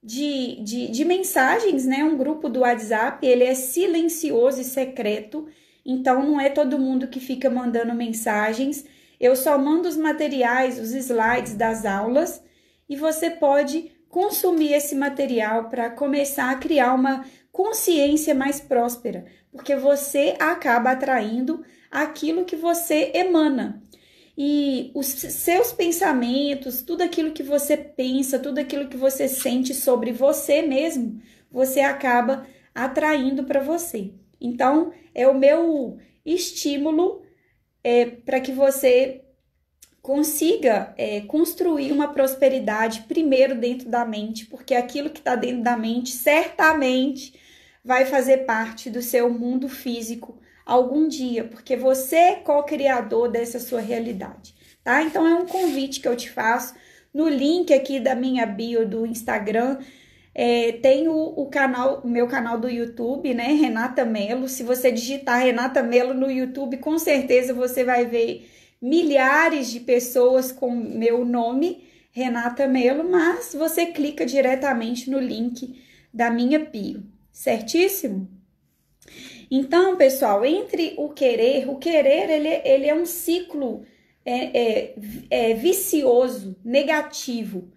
de, 0.00 0.62
de, 0.62 0.88
de 0.92 1.04
mensagens, 1.04 1.84
né? 1.84 2.04
Um 2.04 2.16
grupo 2.16 2.48
do 2.48 2.60
WhatsApp, 2.60 3.26
ele 3.26 3.42
é 3.42 3.54
silencioso 3.54 4.60
e 4.60 4.64
secreto, 4.64 5.48
então 5.84 6.24
não 6.24 6.40
é 6.40 6.48
todo 6.48 6.78
mundo 6.78 7.08
que 7.08 7.18
fica 7.18 7.50
mandando 7.50 7.92
mensagens. 7.94 8.84
Eu 9.18 9.34
só 9.34 9.58
mando 9.58 9.88
os 9.88 9.96
materiais, 9.96 10.78
os 10.78 10.92
slides 10.92 11.54
das 11.54 11.84
aulas 11.84 12.40
e 12.88 12.94
você 12.94 13.28
pode 13.28 13.90
consumir 14.08 14.74
esse 14.74 14.94
material 14.94 15.70
para 15.70 15.88
começar 15.88 16.50
a 16.50 16.56
criar 16.56 16.92
uma 16.92 17.24
consciência 17.52 18.34
mais 18.34 18.60
próspera, 18.60 19.26
porque 19.52 19.76
você 19.76 20.34
acaba 20.40 20.92
atraindo 20.92 21.62
aquilo 21.90 22.44
que 22.44 22.56
você 22.56 23.12
emana. 23.14 23.82
E 24.36 24.90
os 24.94 25.08
seus 25.08 25.72
pensamentos, 25.72 26.80
tudo 26.80 27.02
aquilo 27.02 27.32
que 27.32 27.42
você 27.42 27.76
pensa, 27.76 28.38
tudo 28.38 28.58
aquilo 28.58 28.88
que 28.88 28.96
você 28.96 29.28
sente 29.28 29.74
sobre 29.74 30.10
você 30.10 30.62
mesmo, 30.62 31.20
você 31.50 31.80
acaba 31.80 32.46
atraindo 32.74 33.44
para 33.44 33.60
você. 33.60 34.10
Então, 34.40 34.90
é 35.14 35.28
o 35.28 35.34
meu 35.34 35.98
estímulo 36.24 37.22
é, 37.84 38.06
para 38.06 38.40
que 38.40 38.52
você 38.52 39.22
consiga 40.02 40.92
é, 40.98 41.20
construir 41.20 41.92
uma 41.92 42.08
prosperidade 42.12 43.04
primeiro 43.06 43.54
dentro 43.54 43.88
da 43.88 44.04
mente, 44.04 44.44
porque 44.46 44.74
aquilo 44.74 45.08
que 45.08 45.20
está 45.20 45.36
dentro 45.36 45.62
da 45.62 45.76
mente 45.76 46.10
certamente 46.10 47.40
vai 47.84 48.04
fazer 48.04 48.38
parte 48.38 48.90
do 48.90 49.00
seu 49.00 49.30
mundo 49.30 49.68
físico 49.68 50.40
algum 50.66 51.08
dia, 51.08 51.44
porque 51.44 51.76
você 51.76 52.16
é 52.16 52.34
co-criador 52.36 53.28
dessa 53.30 53.58
sua 53.60 53.80
realidade, 53.80 54.54
tá? 54.82 55.02
Então 55.02 55.26
é 55.26 55.34
um 55.34 55.46
convite 55.46 56.00
que 56.00 56.08
eu 56.08 56.16
te 56.16 56.30
faço. 56.30 56.74
No 57.14 57.28
link 57.28 57.72
aqui 57.72 58.00
da 58.00 58.14
minha 58.14 58.46
bio 58.46 58.88
do 58.88 59.06
Instagram, 59.06 59.78
é, 60.34 60.72
tem 60.72 61.08
o, 61.08 61.14
o, 61.14 61.46
canal, 61.46 62.00
o 62.02 62.08
meu 62.08 62.26
canal 62.26 62.58
do 62.58 62.68
YouTube, 62.68 63.34
né? 63.34 63.48
Renata 63.48 64.04
Melo. 64.04 64.48
Se 64.48 64.62
você 64.62 64.90
digitar 64.90 65.42
Renata 65.42 65.82
Melo 65.82 66.14
no 66.14 66.30
YouTube, 66.30 66.78
com 66.78 66.98
certeza 66.98 67.52
você 67.52 67.84
vai 67.84 68.06
ver 68.06 68.48
milhares 68.82 69.70
de 69.70 69.78
pessoas 69.78 70.50
com 70.50 70.70
meu 70.74 71.24
nome, 71.24 71.84
Renata 72.10 72.66
Melo, 72.66 73.08
mas 73.08 73.54
você 73.54 73.86
clica 73.86 74.26
diretamente 74.26 75.08
no 75.08 75.20
link 75.20 75.80
da 76.12 76.30
minha 76.30 76.58
bio, 76.58 77.04
certíssimo? 77.32 78.28
Então, 79.50 79.96
pessoal, 79.96 80.44
entre 80.44 80.94
o 80.96 81.10
querer, 81.10 81.68
o 81.68 81.76
querer 81.76 82.28
ele, 82.28 82.48
ele 82.64 82.86
é 82.86 82.94
um 82.94 83.06
ciclo 83.06 83.84
é, 84.24 84.60
é, 84.60 84.94
é 85.30 85.54
vicioso, 85.54 86.56
negativo. 86.64 87.70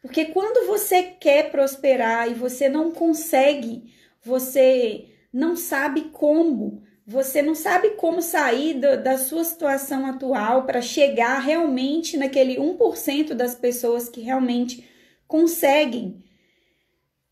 Porque 0.00 0.26
quando 0.26 0.66
você 0.66 1.02
quer 1.02 1.50
prosperar 1.50 2.30
e 2.30 2.34
você 2.34 2.68
não 2.68 2.90
consegue, 2.90 3.84
você 4.22 5.06
não 5.32 5.56
sabe 5.56 6.10
como, 6.12 6.82
você 7.06 7.42
não 7.42 7.54
sabe 7.54 7.90
como 7.90 8.22
sair 8.22 8.74
do, 8.74 9.02
da 9.02 9.18
sua 9.18 9.44
situação 9.44 10.06
atual 10.06 10.64
para 10.64 10.80
chegar 10.80 11.38
realmente 11.40 12.16
naquele 12.16 12.56
1% 12.56 13.34
das 13.34 13.54
pessoas 13.54 14.08
que 14.08 14.20
realmente 14.20 14.88
conseguem. 15.26 16.22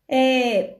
É, 0.07 0.75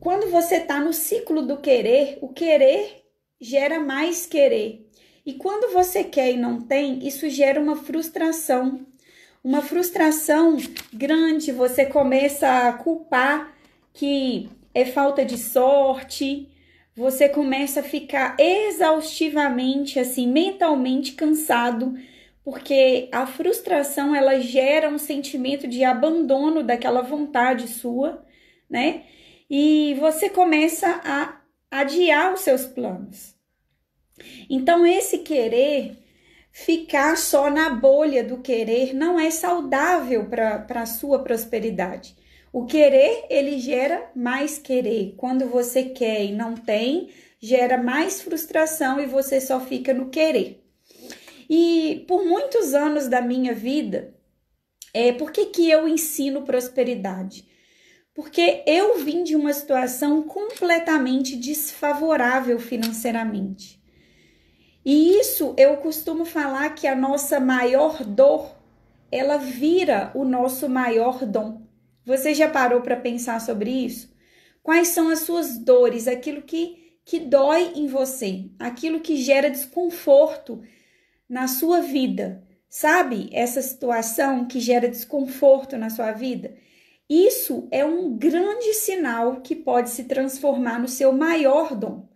quando 0.00 0.30
você 0.30 0.56
está 0.56 0.80
no 0.80 0.92
ciclo 0.92 1.42
do 1.42 1.58
querer, 1.58 2.18
o 2.20 2.28
querer 2.28 3.04
gera 3.40 3.78
mais 3.78 4.26
querer. 4.26 4.88
E 5.24 5.34
quando 5.34 5.72
você 5.72 6.02
quer 6.02 6.32
e 6.32 6.36
não 6.36 6.60
tem, 6.60 7.06
isso 7.06 7.28
gera 7.28 7.60
uma 7.60 7.76
frustração. 7.76 8.86
Uma 9.44 9.62
frustração 9.62 10.56
grande, 10.92 11.52
você 11.52 11.86
começa 11.86 12.68
a 12.68 12.72
culpar 12.72 13.54
que 13.92 14.48
é 14.74 14.84
falta 14.84 15.24
de 15.24 15.36
sorte, 15.36 16.48
você 16.98 17.28
começa 17.28 17.80
a 17.80 17.84
ficar 17.84 18.36
exaustivamente, 18.38 19.98
assim, 19.98 20.26
mentalmente 20.26 21.12
cansado, 21.12 21.94
porque 22.44 23.08
a 23.12 23.26
frustração 23.26 24.14
ela 24.14 24.40
gera 24.40 24.88
um 24.88 24.98
sentimento 24.98 25.68
de 25.68 25.84
abandono 25.84 26.62
daquela 26.62 27.02
vontade 27.02 27.68
sua, 27.68 28.26
né? 28.68 29.04
e 29.50 29.96
você 29.98 30.28
começa 30.28 31.00
a 31.04 31.40
adiar 31.70 32.34
os 32.34 32.40
seus 32.40 32.66
planos. 32.66 33.34
Então, 34.50 34.86
esse 34.86 35.18
querer, 35.18 35.96
ficar 36.50 37.16
só 37.16 37.50
na 37.50 37.70
bolha 37.70 38.22
do 38.22 38.38
querer, 38.38 38.94
não 38.94 39.18
é 39.18 39.30
saudável 39.30 40.28
para 40.28 40.82
a 40.82 40.86
sua 40.86 41.22
prosperidade. 41.22 42.16
O 42.52 42.66
querer, 42.66 43.26
ele 43.28 43.58
gera 43.58 44.10
mais 44.14 44.58
querer. 44.58 45.14
Quando 45.16 45.46
você 45.46 45.84
quer 45.84 46.24
e 46.24 46.32
não 46.32 46.54
tem, 46.54 47.10
gera 47.40 47.76
mais 47.76 48.22
frustração 48.22 49.00
e 49.00 49.06
você 49.06 49.40
só 49.40 49.60
fica 49.60 49.92
no 49.92 50.08
querer. 50.08 50.64
E 51.48 52.04
por 52.08 52.24
muitos 52.24 52.74
anos 52.74 53.08
da 53.08 53.20
minha 53.20 53.54
vida, 53.54 54.14
é, 54.92 55.12
por 55.12 55.30
que, 55.30 55.46
que 55.46 55.70
eu 55.70 55.86
ensino 55.86 56.42
prosperidade? 56.42 57.48
porque 58.18 58.64
eu 58.66 58.98
vim 58.98 59.22
de 59.22 59.36
uma 59.36 59.52
situação 59.52 60.24
completamente 60.24 61.36
desfavorável 61.36 62.58
financeiramente. 62.58 63.80
E 64.84 65.16
isso 65.20 65.54
eu 65.56 65.76
costumo 65.76 66.24
falar 66.24 66.70
que 66.70 66.88
a 66.88 66.96
nossa 66.96 67.38
maior 67.38 68.02
dor, 68.02 68.56
ela 69.08 69.36
vira 69.36 70.10
o 70.16 70.24
nosso 70.24 70.68
maior 70.68 71.24
dom. 71.24 71.62
Você 72.08 72.32
já 72.32 72.48
parou 72.48 72.80
para 72.80 72.96
pensar 72.96 73.38
sobre 73.38 73.70
isso? 73.70 74.10
Quais 74.62 74.88
são 74.88 75.10
as 75.10 75.18
suas 75.20 75.58
dores, 75.58 76.08
aquilo 76.08 76.40
que 76.40 76.88
que 77.04 77.20
dói 77.20 77.72
em 77.74 77.86
você, 77.86 78.50
aquilo 78.58 79.00
que 79.00 79.16
gera 79.16 79.50
desconforto 79.50 80.62
na 81.28 81.46
sua 81.46 81.80
vida? 81.80 82.42
Sabe 82.68 83.28
essa 83.30 83.60
situação 83.60 84.46
que 84.46 84.58
gera 84.58 84.88
desconforto 84.88 85.76
na 85.76 85.90
sua 85.90 86.12
vida? 86.12 86.54
Isso 87.08 87.68
é 87.70 87.84
um 87.84 88.16
grande 88.16 88.72
sinal 88.72 89.42
que 89.42 89.54
pode 89.54 89.90
se 89.90 90.04
transformar 90.04 90.78
no 90.78 90.88
seu 90.88 91.12
maior 91.12 91.74
dom. 91.74 92.08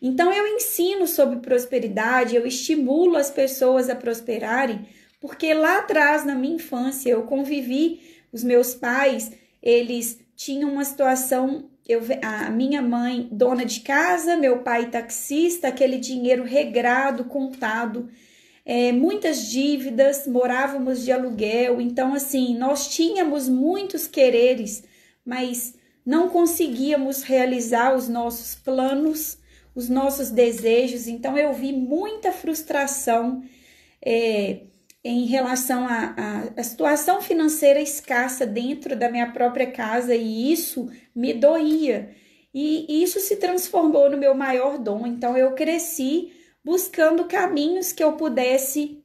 Então 0.00 0.30
eu 0.30 0.46
ensino 0.46 1.06
sobre 1.06 1.40
prosperidade, 1.40 2.36
eu 2.36 2.46
estimulo 2.46 3.16
as 3.16 3.30
pessoas 3.30 3.88
a 3.88 3.94
prosperarem, 3.94 4.86
porque 5.20 5.54
lá 5.54 5.78
atrás 5.78 6.24
na 6.24 6.34
minha 6.34 6.56
infância 6.56 7.10
eu 7.10 7.22
convivi, 7.22 8.15
os 8.36 8.44
meus 8.44 8.74
pais, 8.74 9.32
eles 9.62 10.20
tinham 10.36 10.70
uma 10.70 10.84
situação, 10.84 11.70
eu, 11.88 12.02
a 12.22 12.50
minha 12.50 12.82
mãe 12.82 13.28
dona 13.32 13.64
de 13.64 13.80
casa, 13.80 14.36
meu 14.36 14.58
pai 14.58 14.90
taxista, 14.90 15.68
aquele 15.68 15.96
dinheiro 15.96 16.44
regrado, 16.44 17.24
contado, 17.24 18.10
é, 18.64 18.92
muitas 18.92 19.46
dívidas, 19.46 20.26
morávamos 20.26 21.02
de 21.02 21.10
aluguel, 21.10 21.80
então 21.80 22.12
assim, 22.12 22.54
nós 22.58 22.88
tínhamos 22.94 23.48
muitos 23.48 24.06
quereres, 24.06 24.84
mas 25.24 25.74
não 26.04 26.28
conseguíamos 26.28 27.22
realizar 27.22 27.94
os 27.96 28.06
nossos 28.06 28.54
planos, 28.54 29.38
os 29.74 29.88
nossos 29.88 30.30
desejos, 30.30 31.08
então 31.08 31.38
eu 31.38 31.54
vi 31.54 31.72
muita 31.72 32.32
frustração 32.32 33.42
é, 34.04 34.60
em 35.06 35.24
relação 35.24 35.86
à 35.86 36.62
situação 36.64 37.22
financeira 37.22 37.80
escassa 37.80 38.44
dentro 38.44 38.96
da 38.96 39.08
minha 39.08 39.30
própria 39.30 39.70
casa 39.70 40.16
e 40.16 40.52
isso 40.52 40.90
me 41.14 41.32
doía. 41.32 42.10
E 42.52 43.02
isso 43.04 43.20
se 43.20 43.36
transformou 43.36 44.10
no 44.10 44.16
meu 44.16 44.34
maior 44.34 44.78
dom. 44.78 45.06
Então 45.06 45.36
eu 45.36 45.52
cresci 45.52 46.32
buscando 46.64 47.26
caminhos 47.26 47.92
que 47.92 48.02
eu 48.02 48.14
pudesse 48.14 49.00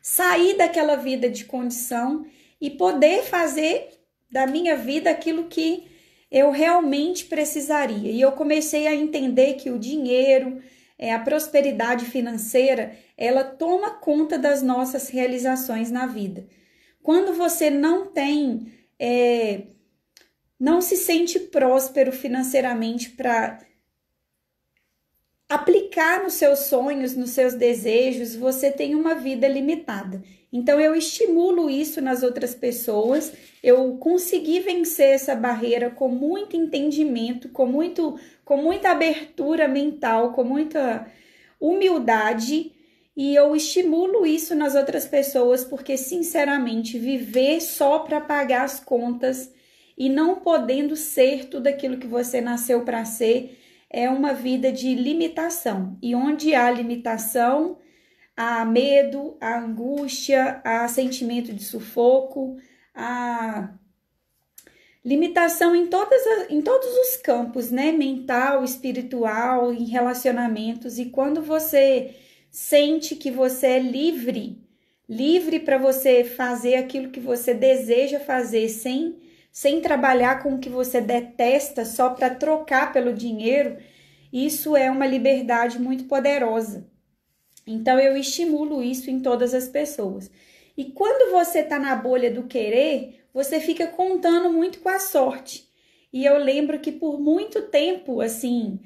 sair 0.00 0.56
daquela 0.56 0.96
vida 0.96 1.28
de 1.28 1.44
condição 1.44 2.24
e 2.58 2.70
poder 2.70 3.22
fazer 3.24 3.90
da 4.30 4.46
minha 4.46 4.76
vida 4.76 5.10
aquilo 5.10 5.44
que 5.44 5.86
eu 6.30 6.50
realmente 6.50 7.26
precisaria. 7.26 8.10
E 8.10 8.18
eu 8.18 8.32
comecei 8.32 8.86
a 8.86 8.94
entender 8.94 9.54
que 9.54 9.68
o 9.68 9.78
dinheiro, 9.78 10.62
é, 11.02 11.12
a 11.12 11.18
prosperidade 11.18 12.04
financeira, 12.04 12.96
ela 13.18 13.42
toma 13.42 13.90
conta 13.90 14.38
das 14.38 14.62
nossas 14.62 15.08
realizações 15.08 15.90
na 15.90 16.06
vida. 16.06 16.46
Quando 17.02 17.34
você 17.34 17.68
não 17.70 18.06
tem, 18.06 18.72
é, 19.00 19.62
não 20.60 20.80
se 20.80 20.96
sente 20.96 21.40
próspero 21.40 22.12
financeiramente 22.12 23.10
para 23.10 23.58
aplicar 25.54 26.22
nos 26.22 26.34
seus 26.34 26.60
sonhos, 26.60 27.14
nos 27.14 27.30
seus 27.30 27.54
desejos, 27.54 28.34
você 28.34 28.70
tem 28.70 28.94
uma 28.94 29.14
vida 29.14 29.46
limitada. 29.46 30.22
Então 30.52 30.78
eu 30.78 30.94
estimulo 30.94 31.70
isso 31.70 32.00
nas 32.00 32.22
outras 32.22 32.54
pessoas. 32.54 33.32
Eu 33.62 33.96
consegui 33.96 34.60
vencer 34.60 35.14
essa 35.14 35.34
barreira 35.34 35.90
com 35.90 36.08
muito 36.08 36.56
entendimento, 36.56 37.48
com 37.48 37.66
muito 37.66 38.18
com 38.44 38.56
muita 38.56 38.90
abertura 38.90 39.66
mental, 39.66 40.32
com 40.32 40.44
muita 40.44 41.06
humildade, 41.60 42.72
e 43.16 43.34
eu 43.34 43.54
estimulo 43.54 44.26
isso 44.26 44.54
nas 44.54 44.74
outras 44.74 45.06
pessoas 45.06 45.64
porque 45.64 45.96
sinceramente 45.96 46.98
viver 46.98 47.60
só 47.60 48.00
para 48.00 48.20
pagar 48.20 48.64
as 48.64 48.80
contas 48.80 49.50
e 49.96 50.08
não 50.08 50.36
podendo 50.36 50.96
ser 50.96 51.46
tudo 51.46 51.66
aquilo 51.66 51.98
que 51.98 52.06
você 52.06 52.40
nasceu 52.40 52.84
para 52.84 53.04
ser 53.04 53.58
é 53.92 54.08
uma 54.08 54.32
vida 54.32 54.72
de 54.72 54.94
limitação. 54.94 55.98
E 56.02 56.14
onde 56.14 56.54
há 56.54 56.70
limitação, 56.70 57.78
há 58.36 58.64
medo, 58.64 59.36
há 59.40 59.58
angústia, 59.58 60.60
há 60.64 60.88
sentimento 60.88 61.52
de 61.52 61.62
sufoco, 61.62 62.56
há 62.94 63.74
limitação 65.04 65.76
em, 65.76 65.86
todas 65.86 66.22
em 66.48 66.62
todos 66.62 66.88
os 66.88 67.16
campos, 67.16 67.70
né? 67.70 67.92
Mental, 67.92 68.64
espiritual, 68.64 69.72
em 69.72 69.84
relacionamentos. 69.84 70.98
E 70.98 71.06
quando 71.06 71.42
você 71.42 72.14
sente 72.50 73.14
que 73.16 73.30
você 73.30 73.66
é 73.66 73.78
livre, 73.78 74.62
livre 75.08 75.60
para 75.60 75.76
você 75.76 76.24
fazer 76.24 76.76
aquilo 76.76 77.10
que 77.10 77.20
você 77.20 77.52
deseja 77.52 78.20
fazer 78.20 78.68
sem 78.68 79.21
sem 79.52 79.82
trabalhar 79.82 80.42
com 80.42 80.54
o 80.54 80.58
que 80.58 80.70
você 80.70 80.98
detesta 80.98 81.84
só 81.84 82.10
para 82.10 82.34
trocar 82.34 82.90
pelo 82.90 83.12
dinheiro, 83.12 83.76
isso 84.32 84.74
é 84.74 84.90
uma 84.90 85.06
liberdade 85.06 85.78
muito 85.78 86.04
poderosa. 86.04 86.90
Então 87.66 88.00
eu 88.00 88.16
estimulo 88.16 88.82
isso 88.82 89.10
em 89.10 89.20
todas 89.20 89.52
as 89.52 89.68
pessoas. 89.68 90.30
E 90.74 90.86
quando 90.86 91.30
você 91.30 91.58
está 91.58 91.78
na 91.78 91.94
bolha 91.94 92.30
do 92.30 92.44
querer, 92.44 93.26
você 93.32 93.60
fica 93.60 93.86
contando 93.86 94.50
muito 94.50 94.80
com 94.80 94.88
a 94.88 94.98
sorte. 94.98 95.68
E 96.10 96.24
eu 96.24 96.38
lembro 96.38 96.80
que 96.80 96.90
por 96.90 97.20
muito 97.20 97.62
tempo, 97.62 98.22
assim, 98.22 98.80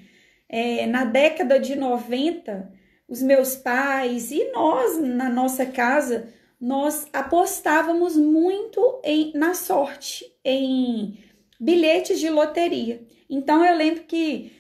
é, 0.49 0.85
na 0.87 1.05
década 1.05 1.61
de 1.61 1.77
90, 1.77 2.73
os 3.09 3.23
meus 3.23 3.55
pais 3.55 4.33
e 4.33 4.51
nós 4.53 4.99
na 4.99 5.29
nossa 5.29 5.65
casa, 5.65 6.29
nós 6.61 7.07
apostávamos 7.13 8.17
muito 8.17 9.01
em, 9.05 9.33
na 9.35 9.55
sorte, 9.55 10.25
em 10.45 11.19
bilhetes 11.61 12.19
de 12.19 12.31
loteria. 12.31 13.07
Então 13.29 13.65
eu 13.65 13.77
lembro 13.77 14.05
que 14.05 14.53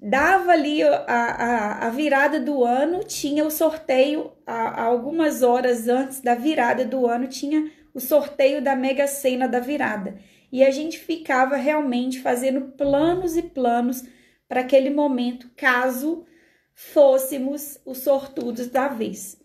dava 0.00 0.52
ali 0.52 0.82
a, 0.82 1.04
a, 1.06 1.86
a 1.86 1.90
virada 1.90 2.40
do 2.40 2.64
ano, 2.64 3.00
tinha 3.04 3.44
o 3.44 3.50
sorteio, 3.50 4.32
a, 4.46 4.84
algumas 4.84 5.42
horas 5.42 5.88
antes 5.88 6.20
da 6.20 6.34
virada 6.34 6.84
do 6.84 7.06
ano, 7.06 7.26
tinha 7.26 7.70
o 7.92 8.00
sorteio 8.00 8.62
da 8.62 8.76
Mega 8.76 9.06
Sena 9.06 9.48
da 9.48 9.60
virada. 9.60 10.18
E 10.52 10.62
a 10.64 10.70
gente 10.70 10.98
ficava 10.98 11.56
realmente 11.56 12.20
fazendo 12.20 12.72
planos 12.76 13.36
e 13.36 13.42
planos 13.42 14.04
para 14.48 14.60
aquele 14.60 14.90
momento, 14.90 15.50
caso 15.56 16.24
fôssemos 16.72 17.80
os 17.84 17.98
sortudos 17.98 18.68
da 18.68 18.86
vez. 18.86 19.38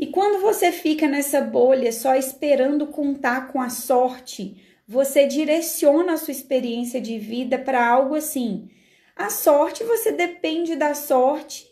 E 0.00 0.08
quando 0.08 0.40
você 0.40 0.72
fica 0.72 1.06
nessa 1.06 1.40
bolha 1.40 1.92
só 1.92 2.16
esperando 2.16 2.88
contar 2.88 3.52
com 3.52 3.60
a 3.60 3.68
sorte, 3.68 4.56
você 4.88 5.28
direciona 5.28 6.14
a 6.14 6.16
sua 6.16 6.32
experiência 6.32 7.00
de 7.00 7.18
vida 7.18 7.56
para 7.56 7.86
algo 7.86 8.16
assim 8.16 8.68
a 9.20 9.28
sorte, 9.28 9.84
você 9.84 10.12
depende 10.12 10.74
da 10.74 10.94
sorte 10.94 11.68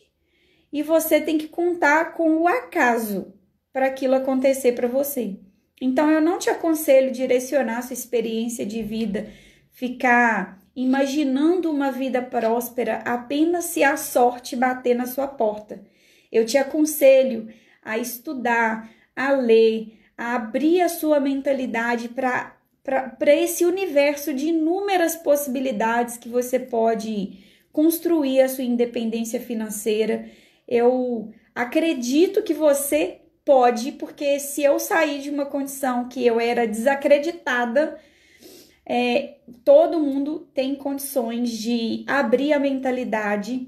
e 0.70 0.82
você 0.82 1.18
tem 1.18 1.38
que 1.38 1.48
contar 1.48 2.12
com 2.12 2.42
o 2.42 2.46
acaso 2.46 3.32
para 3.72 3.86
aquilo 3.86 4.16
acontecer 4.16 4.72
para 4.72 4.86
você. 4.86 5.34
Então 5.80 6.10
eu 6.10 6.20
não 6.20 6.38
te 6.38 6.50
aconselho 6.50 7.10
direcionar 7.10 7.80
sua 7.80 7.94
experiência 7.94 8.66
de 8.66 8.82
vida, 8.82 9.32
ficar 9.70 10.60
imaginando 10.76 11.70
uma 11.70 11.90
vida 11.90 12.20
próspera 12.20 12.96
apenas 13.06 13.64
se 13.64 13.82
a 13.82 13.96
sorte 13.96 14.54
bater 14.54 14.94
na 14.94 15.06
sua 15.06 15.26
porta. 15.26 15.82
Eu 16.30 16.44
te 16.44 16.58
aconselho 16.58 17.48
a 17.88 17.96
estudar, 17.96 18.90
a 19.16 19.32
ler, 19.32 19.98
a 20.16 20.34
abrir 20.34 20.82
a 20.82 20.90
sua 20.90 21.18
mentalidade 21.18 22.10
para 22.10 22.54
esse 23.34 23.64
universo 23.64 24.34
de 24.34 24.48
inúmeras 24.48 25.16
possibilidades 25.16 26.18
que 26.18 26.28
você 26.28 26.58
pode 26.58 27.38
construir 27.72 28.42
a 28.42 28.48
sua 28.48 28.64
independência 28.64 29.40
financeira. 29.40 30.28
Eu 30.66 31.32
acredito 31.54 32.42
que 32.42 32.52
você 32.52 33.22
pode, 33.42 33.92
porque 33.92 34.38
se 34.38 34.62
eu 34.62 34.78
sair 34.78 35.22
de 35.22 35.30
uma 35.30 35.46
condição 35.46 36.10
que 36.10 36.26
eu 36.26 36.38
era 36.38 36.66
desacreditada, 36.66 37.98
é, 38.84 39.38
todo 39.64 39.98
mundo 39.98 40.46
tem 40.52 40.74
condições 40.74 41.50
de 41.50 42.04
abrir 42.06 42.52
a 42.52 42.58
mentalidade 42.58 43.66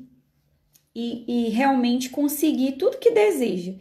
e, 0.94 1.46
e 1.46 1.48
realmente 1.48 2.10
conseguir 2.10 2.72
tudo 2.72 2.98
que 2.98 3.10
deseja. 3.10 3.72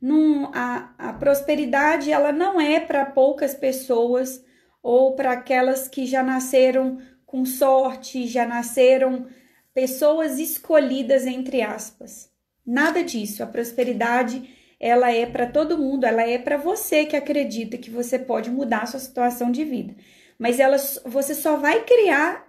Num, 0.00 0.46
a, 0.54 0.94
a 0.96 1.12
prosperidade 1.12 2.12
ela 2.12 2.32
não 2.32 2.60
é 2.60 2.78
para 2.78 3.04
poucas 3.04 3.54
pessoas 3.54 4.44
ou 4.82 5.14
para 5.14 5.32
aquelas 5.32 5.88
que 5.88 6.06
já 6.06 6.22
nasceram 6.22 6.98
com 7.26 7.44
sorte, 7.44 8.26
já 8.26 8.46
nasceram 8.46 9.26
pessoas 9.74 10.38
escolhidas 10.38 11.26
entre 11.26 11.62
aspas. 11.62 12.30
Nada 12.64 13.02
disso. 13.02 13.42
A 13.42 13.46
prosperidade, 13.46 14.48
ela 14.78 15.10
é 15.10 15.26
para 15.26 15.46
todo 15.46 15.78
mundo, 15.78 16.04
ela 16.04 16.22
é 16.22 16.38
para 16.38 16.56
você 16.56 17.04
que 17.04 17.16
acredita 17.16 17.78
que 17.78 17.90
você 17.90 18.18
pode 18.18 18.50
mudar 18.50 18.82
a 18.82 18.86
sua 18.86 19.00
situação 19.00 19.50
de 19.50 19.64
vida. 19.64 19.96
Mas 20.38 20.60
ela, 20.60 20.76
você 21.04 21.34
só 21.34 21.56
vai 21.56 21.84
criar 21.84 22.46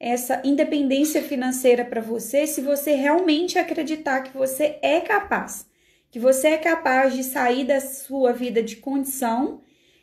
essa 0.00 0.40
independência 0.44 1.22
financeira 1.22 1.84
para 1.84 2.00
você 2.00 2.46
se 2.46 2.60
você 2.60 2.94
realmente 2.94 3.58
acreditar 3.58 4.22
que 4.22 4.36
você 4.36 4.78
é 4.80 5.00
capaz, 5.00 5.67
que 6.10 6.18
você 6.18 6.48
é 6.48 6.58
capaz 6.58 7.14
de 7.14 7.22
sair 7.22 7.64
da 7.64 7.80
sua 7.80 8.32
vida 8.32 8.62
de 8.62 8.76
condição 8.76 9.60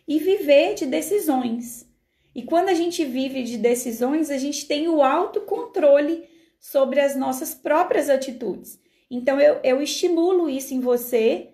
e 0.08 0.20
viver 0.20 0.76
de 0.76 0.86
decisões. 0.86 1.88
E 2.34 2.44
quando 2.44 2.70
a 2.70 2.74
gente 2.74 3.04
vive 3.04 3.44
de 3.44 3.58
decisões, 3.58 4.30
a 4.30 4.38
gente 4.38 4.68
tem 4.68 4.88
o 4.88 5.02
autocontrole 5.02 6.28
sobre 6.60 7.00
as 7.00 7.16
nossas 7.16 7.54
próprias 7.54 8.10
atitudes. 8.10 8.80
Então 9.10 9.40
eu, 9.40 9.60
eu 9.64 9.82
estimulo 9.82 10.50
isso 10.50 10.74
em 10.74 10.80
você 10.80 11.50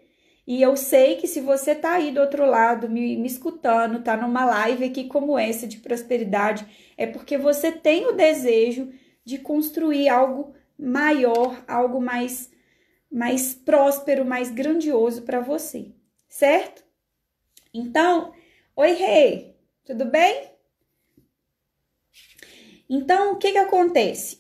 e 0.48 0.62
eu 0.62 0.76
sei 0.76 1.18
que 1.18 1.28
se 1.28 1.40
você 1.40 1.76
tá 1.76 1.94
aí 1.94 2.12
do 2.12 2.20
outro 2.20 2.46
lado 2.46 2.90
me, 2.90 3.16
me 3.16 3.28
escutando, 3.28 4.04
tá 4.04 4.18
numa 4.18 4.44
live 4.44 4.86
aqui 4.86 5.06
como 5.06 5.38
essa 5.38 5.68
de 5.68 5.78
prosperidade, 5.78 6.66
é 6.98 7.06
porque 7.06 7.38
você 7.38 7.72
tem 7.72 8.08
o 8.08 8.14
desejo 8.14 8.92
de 9.24 9.38
construir 9.38 10.10
algo 10.10 10.54
maior, 10.78 11.64
algo 11.68 12.02
mais 12.02 12.51
mais 13.12 13.54
próspero, 13.54 14.24
mais 14.24 14.50
grandioso 14.50 15.24
para 15.24 15.42
você, 15.42 15.92
certo? 16.30 16.84
Então, 17.74 18.34
Oi, 18.74 18.94
Rei, 18.94 19.54
tudo 19.86 20.06
bem? 20.06 20.50
Então, 22.90 23.34
o 23.34 23.38
que 23.38 23.52
que 23.52 23.58
acontece? 23.58 24.40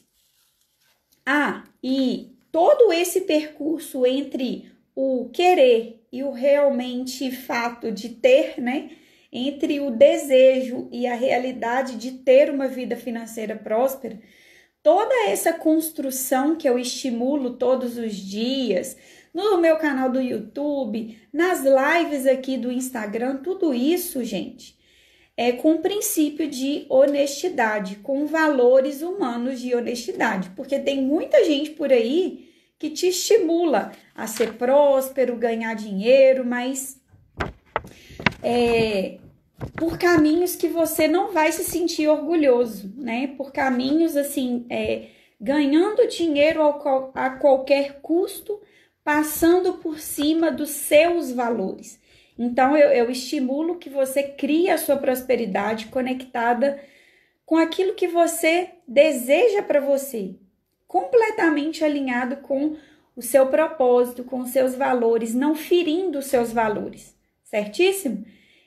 Ah, 1.25 1.65
e 1.83 2.33
todo 2.51 2.93
esse 2.93 3.21
percurso 3.21 4.05
entre 4.05 4.71
o 4.95 5.29
querer 5.29 6.01
e 6.11 6.23
o 6.23 6.31
realmente 6.31 7.29
fato 7.29 7.91
de 7.91 8.09
ter, 8.09 8.59
né? 8.59 8.91
Entre 9.31 9.81
o 9.81 9.91
desejo 9.91 10.87
e 10.91 11.05
a 11.05 11.13
realidade 11.13 11.97
de 11.97 12.11
ter 12.23 12.49
uma 12.49 12.67
vida 12.69 12.95
financeira 12.95 13.55
próspera, 13.55 14.19
toda 14.83 15.29
essa 15.29 15.53
construção 15.53 16.55
que 16.55 16.67
eu 16.67 16.77
estimulo 16.77 17.51
todos 17.51 17.97
os 17.97 18.15
dias, 18.15 18.97
no 19.33 19.57
meu 19.57 19.77
canal 19.77 20.09
do 20.09 20.21
YouTube, 20.21 21.17
nas 21.31 21.61
lives 21.63 22.27
aqui 22.27 22.57
do 22.57 22.71
Instagram, 22.71 23.37
tudo 23.37 23.73
isso, 23.73 24.23
gente, 24.23 24.77
é 25.37 25.51
com 25.51 25.75
o 25.75 25.81
princípio 25.81 26.49
de 26.49 26.85
honestidade, 26.89 27.97
com 27.97 28.25
valores 28.27 29.01
humanos 29.01 29.59
de 29.59 29.73
honestidade, 29.73 30.51
porque 30.55 30.77
tem 30.79 31.01
muita 31.01 31.43
gente 31.45 31.71
por 31.71 31.91
aí 31.91 32.49
que 32.77 32.89
te 32.89 33.07
estimula 33.07 33.91
a 34.15 34.27
ser 34.27 34.53
próspero, 34.53 35.35
ganhar 35.35 35.75
dinheiro, 35.75 36.43
mas 36.43 36.99
é, 38.43 39.19
por 39.75 39.97
caminhos 39.97 40.55
que 40.55 40.67
você 40.67 41.07
não 41.07 41.31
vai 41.31 41.51
se 41.51 41.63
sentir 41.63 42.07
orgulhoso, 42.07 42.93
né? 42.97 43.27
Por 43.37 43.51
caminhos 43.51 44.15
assim, 44.15 44.65
é, 44.69 45.07
ganhando 45.39 46.07
dinheiro 46.07 46.61
a 47.13 47.29
qualquer 47.31 47.99
custo 48.01 48.59
passando 49.03 49.73
por 49.73 49.99
cima 49.99 50.51
dos 50.51 50.69
seus 50.69 51.31
valores. 51.31 51.99
Então, 52.37 52.77
eu, 52.77 52.89
eu 52.89 53.09
estimulo 53.09 53.77
que 53.77 53.89
você 53.89 54.23
crie 54.23 54.69
a 54.69 54.77
sua 54.77 54.97
prosperidade 54.97 55.87
conectada 55.87 56.79
com 57.45 57.57
aquilo 57.57 57.95
que 57.95 58.07
você 58.07 58.69
deseja 58.87 59.61
para 59.61 59.81
você, 59.81 60.35
completamente 60.87 61.83
alinhado 61.83 62.37
com 62.37 62.77
o 63.15 63.21
seu 63.21 63.47
propósito, 63.47 64.23
com 64.23 64.39
os 64.39 64.51
seus 64.51 64.73
valores, 64.73 65.35
não 65.35 65.53
ferindo 65.53 66.19
os 66.19 66.27
seus 66.27 66.53
valores, 66.53 67.15
certíssimo? 67.43 68.25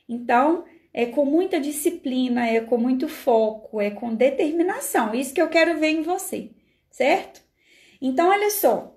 Então, 0.09 0.64
é 0.94 1.07
com 1.07 1.24
muita 1.24 1.59
disciplina, 1.59 2.46
é 2.46 2.61
com 2.61 2.78
muito 2.78 3.09
foco, 3.09 3.80
é 3.80 3.90
com 3.90 4.14
determinação. 4.14 5.12
Isso 5.12 5.35
que 5.35 5.42
eu 5.42 5.48
quero 5.48 5.80
ver 5.80 5.88
em 5.88 6.02
você, 6.02 6.50
certo? 6.88 7.42
Então, 8.00 8.28
olha 8.28 8.48
só, 8.50 8.96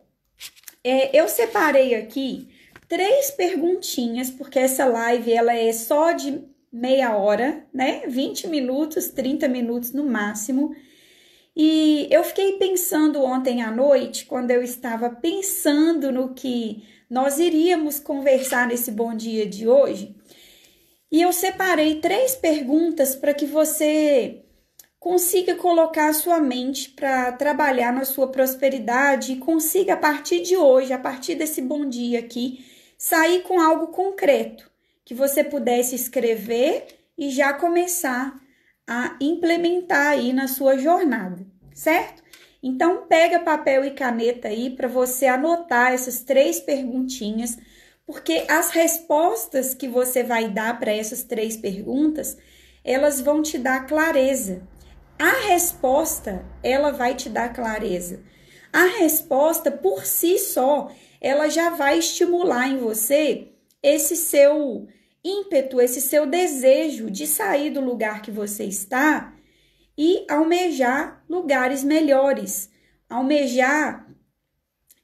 é, 0.84 1.20
eu 1.20 1.28
separei 1.28 1.96
aqui 1.96 2.50
três 2.88 3.32
perguntinhas, 3.32 4.30
porque 4.30 4.60
essa 4.60 4.86
live 4.86 5.34
ela 5.34 5.56
é 5.56 5.74
só 5.74 6.12
de 6.12 6.44
meia 6.72 7.18
hora, 7.18 7.66
né? 7.74 8.04
20 8.08 8.48
minutos, 8.48 9.08
30 9.08 9.48
minutos 9.48 9.92
no 9.92 10.06
máximo. 10.06 10.76
E 11.56 12.08
eu 12.12 12.24
fiquei 12.24 12.54
pensando 12.60 13.24
ontem 13.24 13.64
à 13.64 13.72
noite, 13.72 14.28
quando 14.28 14.52
eu 14.52 14.62
estava 14.62 15.10
pensando 15.10 16.12
no 16.12 16.36
que 16.36 16.84
nós 17.10 17.40
iríamos 17.40 18.00
conversar 18.00 18.68
nesse 18.68 18.92
bom 18.92 19.16
dia 19.16 19.48
de 19.48 19.68
hoje, 19.68 20.17
E 21.12 21.22
eu 21.22 21.32
separei 21.32 22.02
três 22.02 22.36
perguntas 22.36 23.16
para 23.16 23.34
que 23.34 23.46
você 23.46 24.44
consiga 25.00 25.56
colocar 25.56 26.10
a 26.10 26.14
sua 26.14 26.40
mente 26.40 26.90
para 26.90 27.32
trabalhar 27.32 27.94
na 27.94 28.04
sua 28.04 28.28
prosperidade 28.28 29.32
e 29.32 29.38
consiga, 29.38 29.94
a 29.94 29.98
partir 29.98 30.42
de 30.42 30.58
hoje, 30.58 30.92
a 30.92 31.00
partir 31.00 31.36
desse 31.36 31.62
bom 31.62 31.88
dia 31.88 32.20
aqui, 32.20 32.66
sair 32.98 33.42
com 33.44 33.60
algo 33.60 33.88
concreto 33.88 34.70
que 35.06 35.14
você 35.14 35.44
pudesse 35.44 35.96
escrever 35.96 36.88
e 37.18 37.30
já 37.30 37.54
começar 37.54 38.38
a 38.86 39.16
implementar 39.22 40.08
aí 40.08 40.34
na 40.34 40.48
sua 40.48 40.78
jornada, 40.78 41.46
certo? 41.74 42.22
Então 42.62 43.06
pega 43.08 43.40
papel 43.40 43.86
e 43.86 43.92
caneta 43.92 44.50
aí 44.50 44.72
para 44.72 44.88
você 44.88 45.28
anotar 45.28 45.94
essas 45.94 46.22
três 46.22 46.60
perguntinhas, 46.60 47.58
porque 48.08 48.46
as 48.48 48.70
respostas 48.70 49.74
que 49.74 49.86
você 49.86 50.24
vai 50.24 50.50
dar 50.50 50.80
para 50.80 50.96
essas 50.96 51.24
três 51.24 51.58
perguntas, 51.58 52.38
elas 52.82 53.20
vão 53.20 53.42
te 53.42 53.58
dar 53.58 53.86
clareza. 53.86 54.66
A 55.20 55.48
resposta, 55.48 56.46
ela 56.64 56.92
vai 56.92 57.16
te 57.16 57.30
dar 57.30 57.54
clareza. 57.54 58.24
A 58.72 58.86
resposta 59.00 59.70
por 59.70 60.06
si 60.06 60.40
só, 60.40 60.90
ela 61.20 61.50
já 61.50 61.72
vai 61.72 62.00
estimular 62.00 62.70
em 62.70 62.78
você 62.78 63.50
esse 63.84 64.16
seu 64.16 64.88
ímpeto, 65.22 65.82
esse 65.82 66.00
seu 66.00 66.26
desejo 66.26 67.12
de 67.12 67.28
sair 67.28 67.72
do 67.72 67.82
lugar 67.82 68.22
que 68.22 68.32
você 68.32 68.64
está 68.64 69.34
e 69.98 70.26
almejar 70.30 71.26
lugares 71.28 71.84
melhores, 71.84 72.70
almejar 73.10 74.08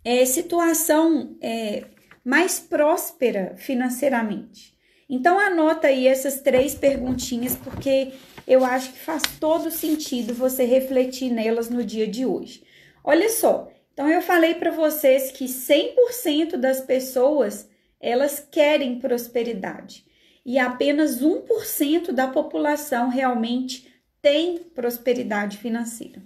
é, 0.06 0.26
situação 0.26 1.36
é, 1.42 1.86
mais 2.23 2.59
próspera 2.59 3.55
financeiramente. 3.57 4.73
Então 5.09 5.39
anota 5.39 5.88
aí 5.88 6.07
essas 6.07 6.41
três 6.41 6.73
perguntinhas 6.73 7.55
porque 7.55 8.13
eu 8.47 8.63
acho 8.63 8.93
que 8.93 8.99
faz 8.99 9.21
todo 9.39 9.69
sentido 9.69 10.33
você 10.33 10.63
refletir 10.63 11.29
nelas 11.29 11.69
no 11.69 11.83
dia 11.83 12.07
de 12.07 12.25
hoje. 12.25 12.63
Olha 13.03 13.29
só, 13.29 13.69
então 13.93 14.09
eu 14.09 14.21
falei 14.21 14.55
para 14.55 14.71
vocês 14.71 15.31
que 15.31 15.45
100% 15.45 16.55
das 16.55 16.81
pessoas 16.81 17.69
elas 17.99 18.45
querem 18.51 18.99
prosperidade 18.99 20.05
e 20.45 20.59
apenas 20.59 21.21
1% 21.21 22.12
da 22.12 22.27
população 22.27 23.09
realmente 23.09 23.88
tem 24.21 24.57
prosperidade 24.57 25.57
financeira. 25.57 26.21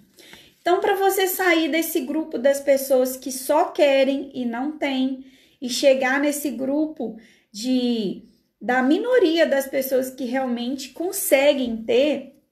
Então, 0.60 0.80
para 0.80 0.96
você 0.96 1.26
sair 1.26 1.70
desse 1.70 2.00
grupo 2.00 2.36
das 2.36 2.60
pessoas 2.60 3.16
que 3.16 3.32
só 3.32 3.66
querem 3.66 4.30
e 4.34 4.44
não 4.44 4.72
têm, 4.72 5.24
e 5.60 5.68
chegar 5.68 6.20
nesse 6.20 6.50
grupo 6.50 7.16
de 7.50 8.24
da 8.60 8.82
minoria 8.82 9.46
das 9.46 9.68
pessoas 9.68 10.10
que 10.10 10.24
realmente 10.24 10.90
conseguem 10.90 11.76
ter, 11.84 12.42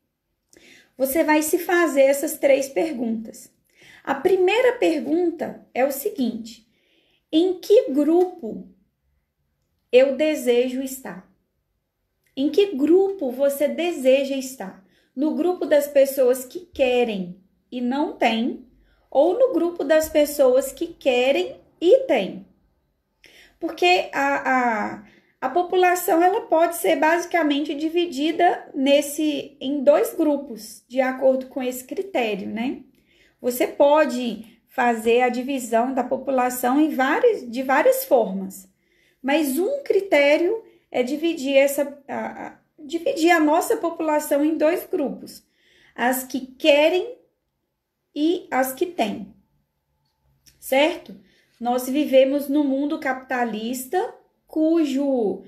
você 0.97 1.25
vai 1.25 1.42
se 1.42 1.59
fazer 1.59 2.03
essas 2.03 2.38
três 2.38 2.69
perguntas. 2.69 3.53
A 4.05 4.14
primeira 4.14 4.75
pergunta 4.75 5.66
é 5.75 5.85
o 5.85 5.90
seguinte: 5.90 6.66
em 7.31 7.59
que 7.59 7.90
grupo 7.90 8.69
eu 9.90 10.16
desejo 10.16 10.81
estar? 10.81 11.29
Em 12.37 12.51
que 12.51 12.75
grupo 12.77 13.31
você 13.31 13.66
deseja 13.66 14.37
estar? 14.37 14.85
No 15.14 15.35
grupo 15.35 15.64
das 15.64 15.88
pessoas 15.88 16.45
que 16.45 16.61
querem 16.61 17.40
e 17.73 17.81
não 17.81 18.16
têm, 18.16 18.66
ou 19.11 19.38
no 19.38 19.53
grupo 19.55 19.83
das 19.83 20.09
pessoas 20.09 20.71
que 20.71 20.88
querem 20.88 21.61
e 21.81 22.01
têm? 22.01 22.47
Porque 23.59 24.11
a, 24.12 24.51
a, 24.51 25.05
a 25.40 25.49
população 25.49 26.23
ela 26.23 26.42
pode 26.42 26.77
ser 26.77 26.97
basicamente 26.97 27.75
dividida 27.75 28.69
nesse 28.75 29.57
em 29.61 29.83
dois 29.83 30.14
grupos, 30.14 30.85
de 30.88 31.01
acordo 31.01 31.47
com 31.47 31.62
esse 31.62 31.85
critério, 31.85 32.49
né? 32.49 32.83
Você 33.40 33.66
pode 33.66 34.61
fazer 34.69 35.23
a 35.23 35.29
divisão 35.29 35.95
da 35.95 36.05
população 36.05 36.81
em 36.81 36.95
várias, 36.95 37.51
de 37.51 37.62
várias 37.62 38.05
formas, 38.05 38.69
mas 39.23 39.59
um 39.59 39.83
critério 39.83 40.62
é 40.90 41.03
dividir 41.03 41.57
essa 41.57 41.99
a, 42.07 42.47
a, 42.47 42.59
dividir 42.79 43.31
a 43.31 43.40
nossa 43.40 43.77
população 43.77 44.45
em 44.45 44.57
dois 44.57 44.87
grupos: 44.87 45.47
as 45.95 46.25
que 46.25 46.40
querem 46.40 47.16
e 48.14 48.47
as 48.51 48.73
que 48.73 48.87
têm. 48.87 49.35
Certo? 50.59 51.14
Nós 51.61 51.88
vivemos 51.88 52.49
no 52.49 52.62
mundo 52.62 52.99
capitalista 52.99 54.14
cujo 54.47 55.42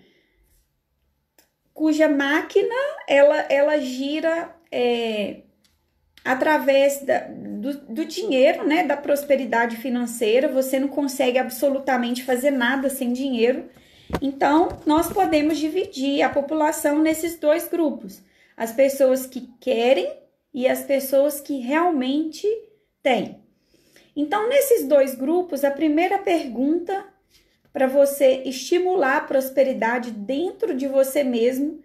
cuja 1.74 2.08
máquina 2.08 2.74
ela, 3.06 3.36
ela 3.48 3.78
gira 3.78 4.52
é, 4.72 5.42
através 6.24 7.02
da, 7.02 7.20
do, 7.20 7.72
do, 7.86 8.04
dinheiro, 8.04 8.66
né, 8.66 8.82
da 8.82 8.96
prosperidade 8.96 9.76
financeira. 9.76 10.48
Você 10.48 10.80
não 10.80 10.88
consegue 10.88 11.38
absolutamente 11.38 12.24
fazer 12.24 12.50
nada 12.50 12.90
sem 12.90 13.12
dinheiro. 13.12 13.70
Então, 14.20 14.80
nós 14.84 15.12
podemos 15.12 15.56
dividir 15.56 16.22
a 16.22 16.28
população 16.28 16.98
nesses 16.98 17.38
dois 17.38 17.68
grupos: 17.68 18.22
as 18.56 18.72
pessoas 18.72 19.24
que 19.24 19.48
querem 19.60 20.12
e 20.52 20.66
as 20.66 20.82
pessoas 20.82 21.40
que 21.40 21.60
realmente 21.60 22.46
têm. 23.02 23.47
Então, 24.20 24.48
nesses 24.48 24.84
dois 24.84 25.14
grupos, 25.14 25.62
a 25.62 25.70
primeira 25.70 26.18
pergunta 26.18 27.06
para 27.72 27.86
você 27.86 28.42
estimular 28.44 29.18
a 29.18 29.20
prosperidade 29.20 30.10
dentro 30.10 30.74
de 30.74 30.88
você 30.88 31.22
mesmo 31.22 31.80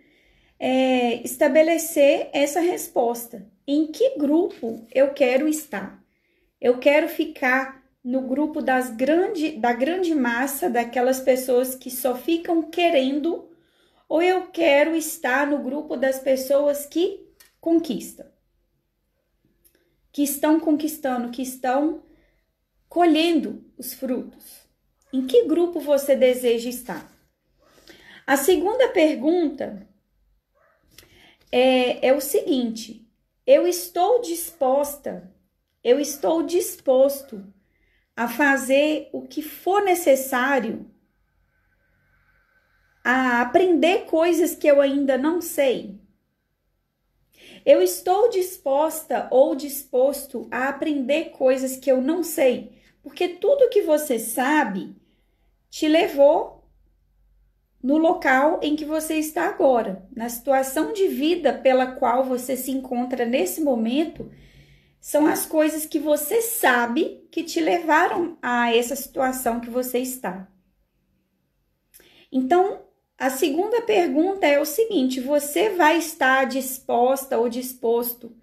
é 0.60 1.22
estabelecer 1.24 2.32
essa 2.34 2.60
resposta. 2.60 3.46
Em 3.68 3.86
que 3.86 4.18
grupo 4.18 4.84
eu 4.92 5.14
quero 5.14 5.48
estar? 5.48 6.04
Eu 6.60 6.80
quero 6.80 7.08
ficar 7.08 7.84
no 8.04 8.22
grupo 8.22 8.64
das 8.64 8.90
grande, 8.90 9.52
da 9.52 9.72
grande 9.72 10.16
massa 10.16 10.72
daquelas 10.72 11.20
pessoas 11.20 11.76
que 11.76 11.92
só 11.92 12.16
ficam 12.16 12.64
querendo, 12.64 13.48
ou 14.10 14.24
eu 14.24 14.48
quero 14.48 14.96
estar 14.96 15.46
no 15.46 15.60
grupo 15.60 15.96
das 15.96 16.18
pessoas 16.18 16.88
que 16.88 17.28
conquistam, 17.62 18.26
que 20.12 20.24
estão 20.24 20.60
conquistando, 20.60 21.30
que 21.30 21.44
estão 21.44 22.02
colhendo 22.94 23.66
os 23.76 23.92
frutos. 23.96 24.68
Em 25.12 25.26
que 25.26 25.46
grupo 25.46 25.80
você 25.80 26.16
deseja 26.16 26.70
estar? 26.70 27.12
A 28.26 28.38
segunda 28.38 28.88
pergunta 28.90 29.90
é, 31.52 32.10
é 32.10 32.14
o 32.14 32.22
seguinte: 32.22 33.12
eu 33.48 33.66
estou 33.66 34.22
disposta, 34.22 35.34
eu 35.84 36.00
estou 36.00 36.44
disposto 36.44 37.44
a 38.16 38.28
fazer 38.28 39.10
o 39.12 39.24
que 39.24 39.42
for 39.42 39.84
necessário, 39.84 40.86
a 43.04 43.42
aprender 43.42 44.06
coisas 44.06 44.54
que 44.54 44.68
eu 44.68 44.80
ainda 44.80 45.18
não 45.18 45.42
sei. 45.42 46.00
Eu 47.66 47.82
estou 47.82 48.30
disposta 48.30 49.28
ou 49.32 49.56
disposto 49.56 50.48
a 50.52 50.70
aprender 50.70 51.32
coisas 51.32 51.76
que 51.76 51.92
eu 51.92 52.00
não 52.00 52.22
sei, 52.22 52.83
porque 53.04 53.28
tudo 53.28 53.70
que 53.70 53.82
você 53.82 54.18
sabe 54.18 54.96
te 55.70 55.88
levou 55.88 56.64
no 57.84 57.98
local 57.98 58.62
em 58.64 58.78
que 58.78 58.86
você 58.86 59.16
está 59.16 59.50
agora, 59.50 60.08
na 60.16 60.30
situação 60.30 60.94
de 60.94 61.10
vida 61.10 61.54
pela 61.54 61.88
qual 61.88 62.24
você 62.24 62.56
se 62.56 62.72
encontra 62.72 63.26
nesse 63.26 63.60
momento 63.60 64.32
são 65.02 65.28
as 65.28 65.46
coisas 65.46 65.86
que 65.86 66.00
você 66.00 66.42
sabe 66.42 67.28
que 67.30 67.44
te 67.44 67.60
levaram 67.60 68.38
a 68.42 68.74
essa 68.74 68.96
situação 68.96 69.60
que 69.60 69.70
você 69.70 70.00
está. 70.00 70.48
Então, 72.32 72.84
a 73.18 73.30
segunda 73.30 73.82
pergunta 73.82 74.48
é 74.48 74.62
o 74.62 74.66
seguinte: 74.66 75.20
você 75.20 75.72
vai 75.72 75.98
estar 75.98 76.46
disposta 76.46 77.38
ou 77.38 77.50
disposto 77.50 78.34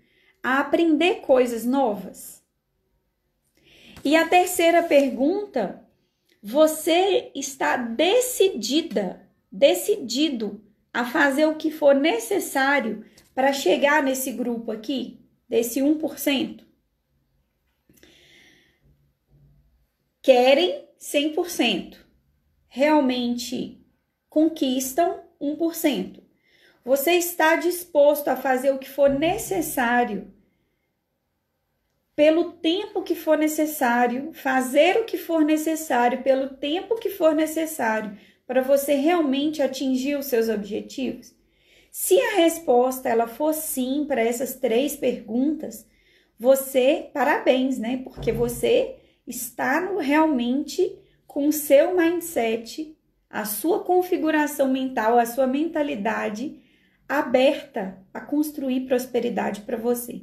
a 0.43 0.61
aprender 0.61 1.23
coisas 1.23 1.65
novas? 1.65 2.40
E 4.05 4.17
a 4.17 4.29
terceira 4.29 4.83
pergunta, 4.83 5.85
você 6.43 7.31
está 7.35 7.77
decidida, 7.77 9.29
decidido 9.51 10.65
a 10.93 11.05
fazer 11.05 11.47
o 11.47 11.57
que 11.57 11.71
for 11.71 11.95
necessário 11.95 13.05
para 13.35 13.53
chegar 13.53 14.03
nesse 14.03 14.33
grupo 14.33 14.73
aqui? 14.73 15.21
desse 15.51 15.81
1%. 15.81 16.65
Querem 20.23 20.89
100%. 20.97 21.97
Realmente 22.69 23.85
conquistam 24.29 25.25
1%. 25.41 26.23
Você 26.85 27.15
está 27.15 27.57
disposto 27.57 28.29
a 28.29 28.37
fazer 28.37 28.71
o 28.71 28.79
que 28.79 28.89
for 28.89 29.11
necessário, 29.11 30.33
pelo 32.21 32.53
tempo 32.53 33.01
que 33.03 33.15
for 33.15 33.39
necessário, 33.39 34.31
fazer 34.35 34.99
o 34.99 35.05
que 35.05 35.17
for 35.17 35.43
necessário, 35.43 36.23
pelo 36.23 36.51
tempo 36.51 36.97
que 36.97 37.09
for 37.09 37.35
necessário, 37.35 38.15
para 38.47 38.61
você 38.61 38.93
realmente 38.93 39.63
atingir 39.63 40.17
os 40.17 40.27
seus 40.27 40.51
objetivos? 40.51 41.35
Se 41.91 42.21
a 42.21 42.37
resposta 42.37 43.09
ela 43.09 43.27
for 43.27 43.55
sim 43.55 44.05
para 44.07 44.21
essas 44.21 44.55
três 44.55 44.95
perguntas, 44.95 45.87
você, 46.39 47.09
parabéns, 47.15 47.79
né? 47.79 48.03
Porque 48.05 48.33
você 48.33 48.97
está 49.27 49.81
no, 49.81 49.97
realmente 49.97 50.99
com 51.27 51.49
o 51.49 51.53
seu 51.53 51.97
mindset, 51.97 52.95
a 53.31 53.47
sua 53.47 53.83
configuração 53.83 54.71
mental, 54.71 55.19
a 55.19 55.25
sua 55.25 55.47
mentalidade 55.47 56.61
aberta 57.09 57.97
a 58.13 58.21
construir 58.21 58.81
prosperidade 58.81 59.63
para 59.63 59.79
você. 59.79 60.21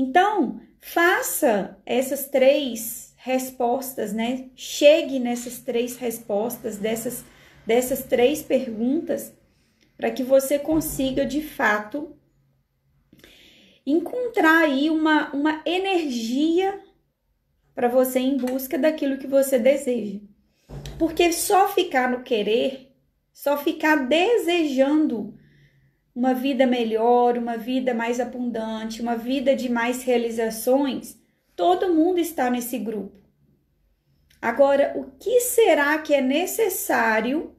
Então, 0.00 0.62
faça 0.80 1.76
essas 1.84 2.26
três 2.26 3.12
respostas, 3.18 4.14
né? 4.14 4.48
Chegue 4.56 5.18
nessas 5.18 5.58
três 5.58 5.98
respostas, 5.98 6.78
dessas, 6.78 7.22
dessas 7.66 8.02
três 8.04 8.40
perguntas, 8.40 9.30
para 9.98 10.10
que 10.10 10.22
você 10.22 10.58
consiga 10.58 11.26
de 11.26 11.42
fato 11.42 12.16
encontrar 13.84 14.62
aí 14.62 14.88
uma, 14.88 15.30
uma 15.34 15.60
energia 15.66 16.80
para 17.74 17.86
você 17.86 18.20
em 18.20 18.38
busca 18.38 18.78
daquilo 18.78 19.18
que 19.18 19.26
você 19.26 19.58
deseja. 19.58 20.18
Porque 20.98 21.30
só 21.30 21.68
ficar 21.68 22.10
no 22.10 22.22
querer, 22.22 22.90
só 23.34 23.58
ficar 23.58 23.96
desejando 23.96 25.38
uma 26.14 26.34
vida 26.34 26.66
melhor, 26.66 27.38
uma 27.38 27.56
vida 27.56 27.94
mais 27.94 28.20
abundante, 28.20 29.00
uma 29.00 29.16
vida 29.16 29.54
de 29.54 29.68
mais 29.68 30.02
realizações, 30.02 31.18
todo 31.54 31.94
mundo 31.94 32.18
está 32.18 32.50
nesse 32.50 32.78
grupo. 32.78 33.18
Agora, 34.40 34.94
o 34.96 35.10
que 35.18 35.40
será 35.40 35.98
que 35.98 36.14
é 36.14 36.20
necessário, 36.20 37.54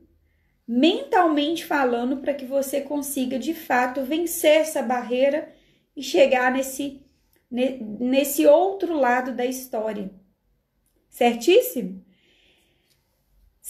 mentalmente 0.67 1.63
falando, 1.65 2.17
para 2.17 2.33
que 2.33 2.45
você 2.45 2.81
consiga 2.81 3.37
de 3.37 3.53
fato 3.53 4.03
vencer 4.03 4.61
essa 4.61 4.81
barreira 4.81 5.53
e 5.95 6.01
chegar 6.01 6.51
nesse, 6.51 7.05
nesse 7.49 8.47
outro 8.47 8.95
lado 8.95 9.33
da 9.33 9.45
história? 9.45 10.11
Certíssimo? 11.09 12.03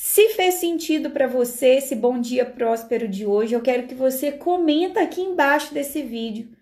Se 0.04 0.30
fez 0.30 0.56
sentido 0.56 1.12
para 1.12 1.28
você 1.28 1.76
esse 1.76 1.94
bom 1.94 2.20
dia 2.20 2.44
próspero 2.44 3.08
de 3.08 3.24
hoje, 3.24 3.54
eu 3.54 3.62
quero 3.62 3.86
que 3.86 3.94
você 3.94 4.32
comenta 4.32 5.00
aqui 5.00 5.22
embaixo 5.22 5.76
desse 5.76 6.02
vídeo. 6.02 6.48
O 6.48 6.56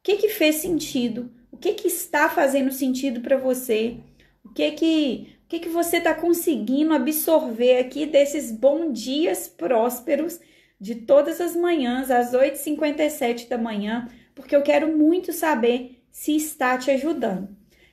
que 0.00 0.16
que 0.16 0.28
fez 0.28 0.54
sentido? 0.54 1.28
O 1.50 1.56
que 1.56 1.72
que 1.72 1.88
está 1.88 2.28
fazendo 2.28 2.70
sentido 2.70 3.20
para 3.20 3.36
você? 3.36 3.96
O 4.44 4.50
que 4.50 4.70
que 4.70 5.36
o 5.44 5.48
que 5.48 5.58
que 5.58 5.68
você 5.68 5.96
está 5.96 6.14
conseguindo 6.14 6.94
absorver 6.94 7.78
aqui 7.78 8.06
desses 8.06 8.52
bons 8.52 8.96
dias 8.96 9.48
prósperos 9.48 10.38
de 10.80 10.94
todas 10.94 11.40
as 11.40 11.56
manhãs 11.56 12.12
às 12.12 12.32
8h57 12.32 13.48
da 13.48 13.58
manhã? 13.58 14.08
Porque 14.36 14.54
eu 14.54 14.62
quero 14.62 14.96
muito 14.96 15.32
saber 15.32 16.00
se 16.12 16.36
está 16.36 16.78
te 16.78 16.92
ajudando. 16.92 17.48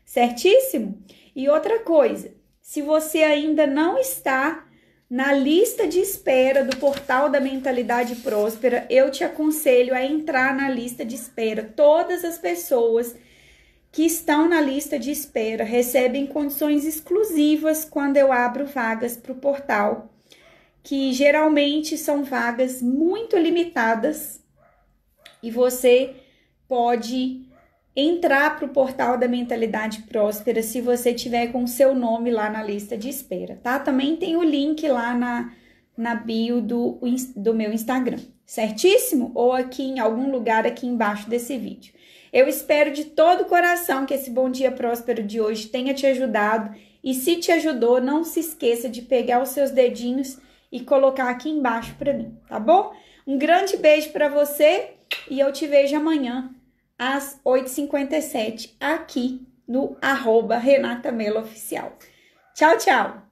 Certíssimo? 0.06 1.04
E 1.36 1.50
outra 1.50 1.80
coisa, 1.80 2.36
se 2.62 2.84
você 2.84 3.24
ainda 3.24 3.66
não 3.66 3.98
está 3.98 4.68
na 5.12 5.34
lista 5.34 5.90
de 5.90 6.00
espera 6.00 6.64
do 6.64 6.78
portal 6.78 7.30
da 7.30 7.42
Mentalidade 7.42 8.16
Próspera, 8.16 8.88
eu 8.90 9.12
te 9.12 9.26
aconselho 9.26 9.94
a 9.94 10.02
entrar 10.02 10.56
na 10.56 10.70
lista 10.70 11.04
de 11.04 11.16
espera. 11.16 11.70
Todas 11.76 12.24
as 12.24 12.38
pessoas 12.38 13.14
que 13.92 14.06
estão 14.06 14.48
na 14.48 14.62
lista 14.62 14.98
de 14.98 15.12
espera 15.12 15.66
recebem 15.66 16.26
condições 16.26 16.86
exclusivas 16.86 17.84
quando 17.84 18.16
eu 18.16 18.32
abro 18.32 18.66
vagas 18.66 19.18
para 19.18 19.34
o 19.34 19.36
portal, 19.36 20.10
que 20.82 21.12
geralmente 21.12 21.98
são 21.98 22.24
vagas 22.24 22.82
muito 22.82 23.36
limitadas 23.36 24.42
e 25.44 25.52
você 25.52 26.16
pode 26.70 27.51
entrar 27.96 28.58
para 28.58 28.66
o 28.66 28.70
portal 28.70 29.18
da 29.18 29.28
Mentalidade 29.28 30.04
Próspera 30.04 30.64
se 30.64 30.80
você 30.80 31.14
tiver 31.14 31.48
com 31.48 31.64
o 31.64 31.68
seu 31.68 31.94
nome 31.94 32.32
lá 32.32 32.50
na 32.50 32.64
lista 32.64 32.98
de 32.98 33.10
espera, 33.10 33.60
tá? 33.62 33.80
Também 33.80 34.16
tem 34.16 34.38
o 34.38 34.44
link 34.44 34.88
lá 34.88 35.14
na, 35.14 35.54
na 35.98 36.16
bio 36.16 36.62
do, 36.62 37.00
do 37.36 37.54
meu 37.54 37.74
Instagram, 37.74 38.20
certíssimo? 38.46 39.32
Ou 39.36 39.52
aqui 39.52 39.84
em 39.84 40.00
algum 40.00 40.32
lugar 40.32 40.66
aqui 40.66 40.88
embaixo 40.88 41.30
desse 41.30 41.58
vídeo. 41.58 41.94
Eu 42.32 42.48
espero 42.48 42.92
de 42.92 43.06
todo 43.06 43.42
o 43.42 43.46
coração 43.46 44.06
que 44.06 44.14
esse 44.14 44.30
Bom 44.30 44.50
Dia 44.50 44.72
Próspero 44.72 45.22
de 45.22 45.42
hoje 45.42 45.68
tenha 45.68 45.94
te 45.94 46.06
ajudado 46.06 46.74
e 47.04 47.14
se 47.14 47.36
te 47.36 47.52
ajudou, 47.52 48.00
não 48.00 48.24
se 48.24 48.40
esqueça 48.40 48.88
de 48.88 49.02
pegar 49.02 49.42
os 49.42 49.50
seus 49.50 49.72
dedinhos 49.72 50.40
e 50.72 50.80
colocar 50.80 51.30
aqui 51.30 51.50
embaixo 51.50 51.94
para 52.00 52.14
mim, 52.14 52.38
tá 52.48 52.58
bom? 52.58 52.94
Um 53.28 53.38
grande 53.38 53.76
beijo 53.76 54.12
para 54.12 54.30
você 54.30 54.92
e 55.30 55.42
eu 55.42 55.52
te 55.52 55.68
vejo 55.68 55.98
amanhã 55.98 56.56
às 57.02 57.42
8h57 57.44 58.76
aqui 58.80 59.42
no 59.68 59.98
arroba 60.00 60.60
Renata 60.60 61.12
Mello 61.12 61.40
Oficial. 61.40 61.98
Tchau, 62.54 62.78
tchau! 62.78 63.31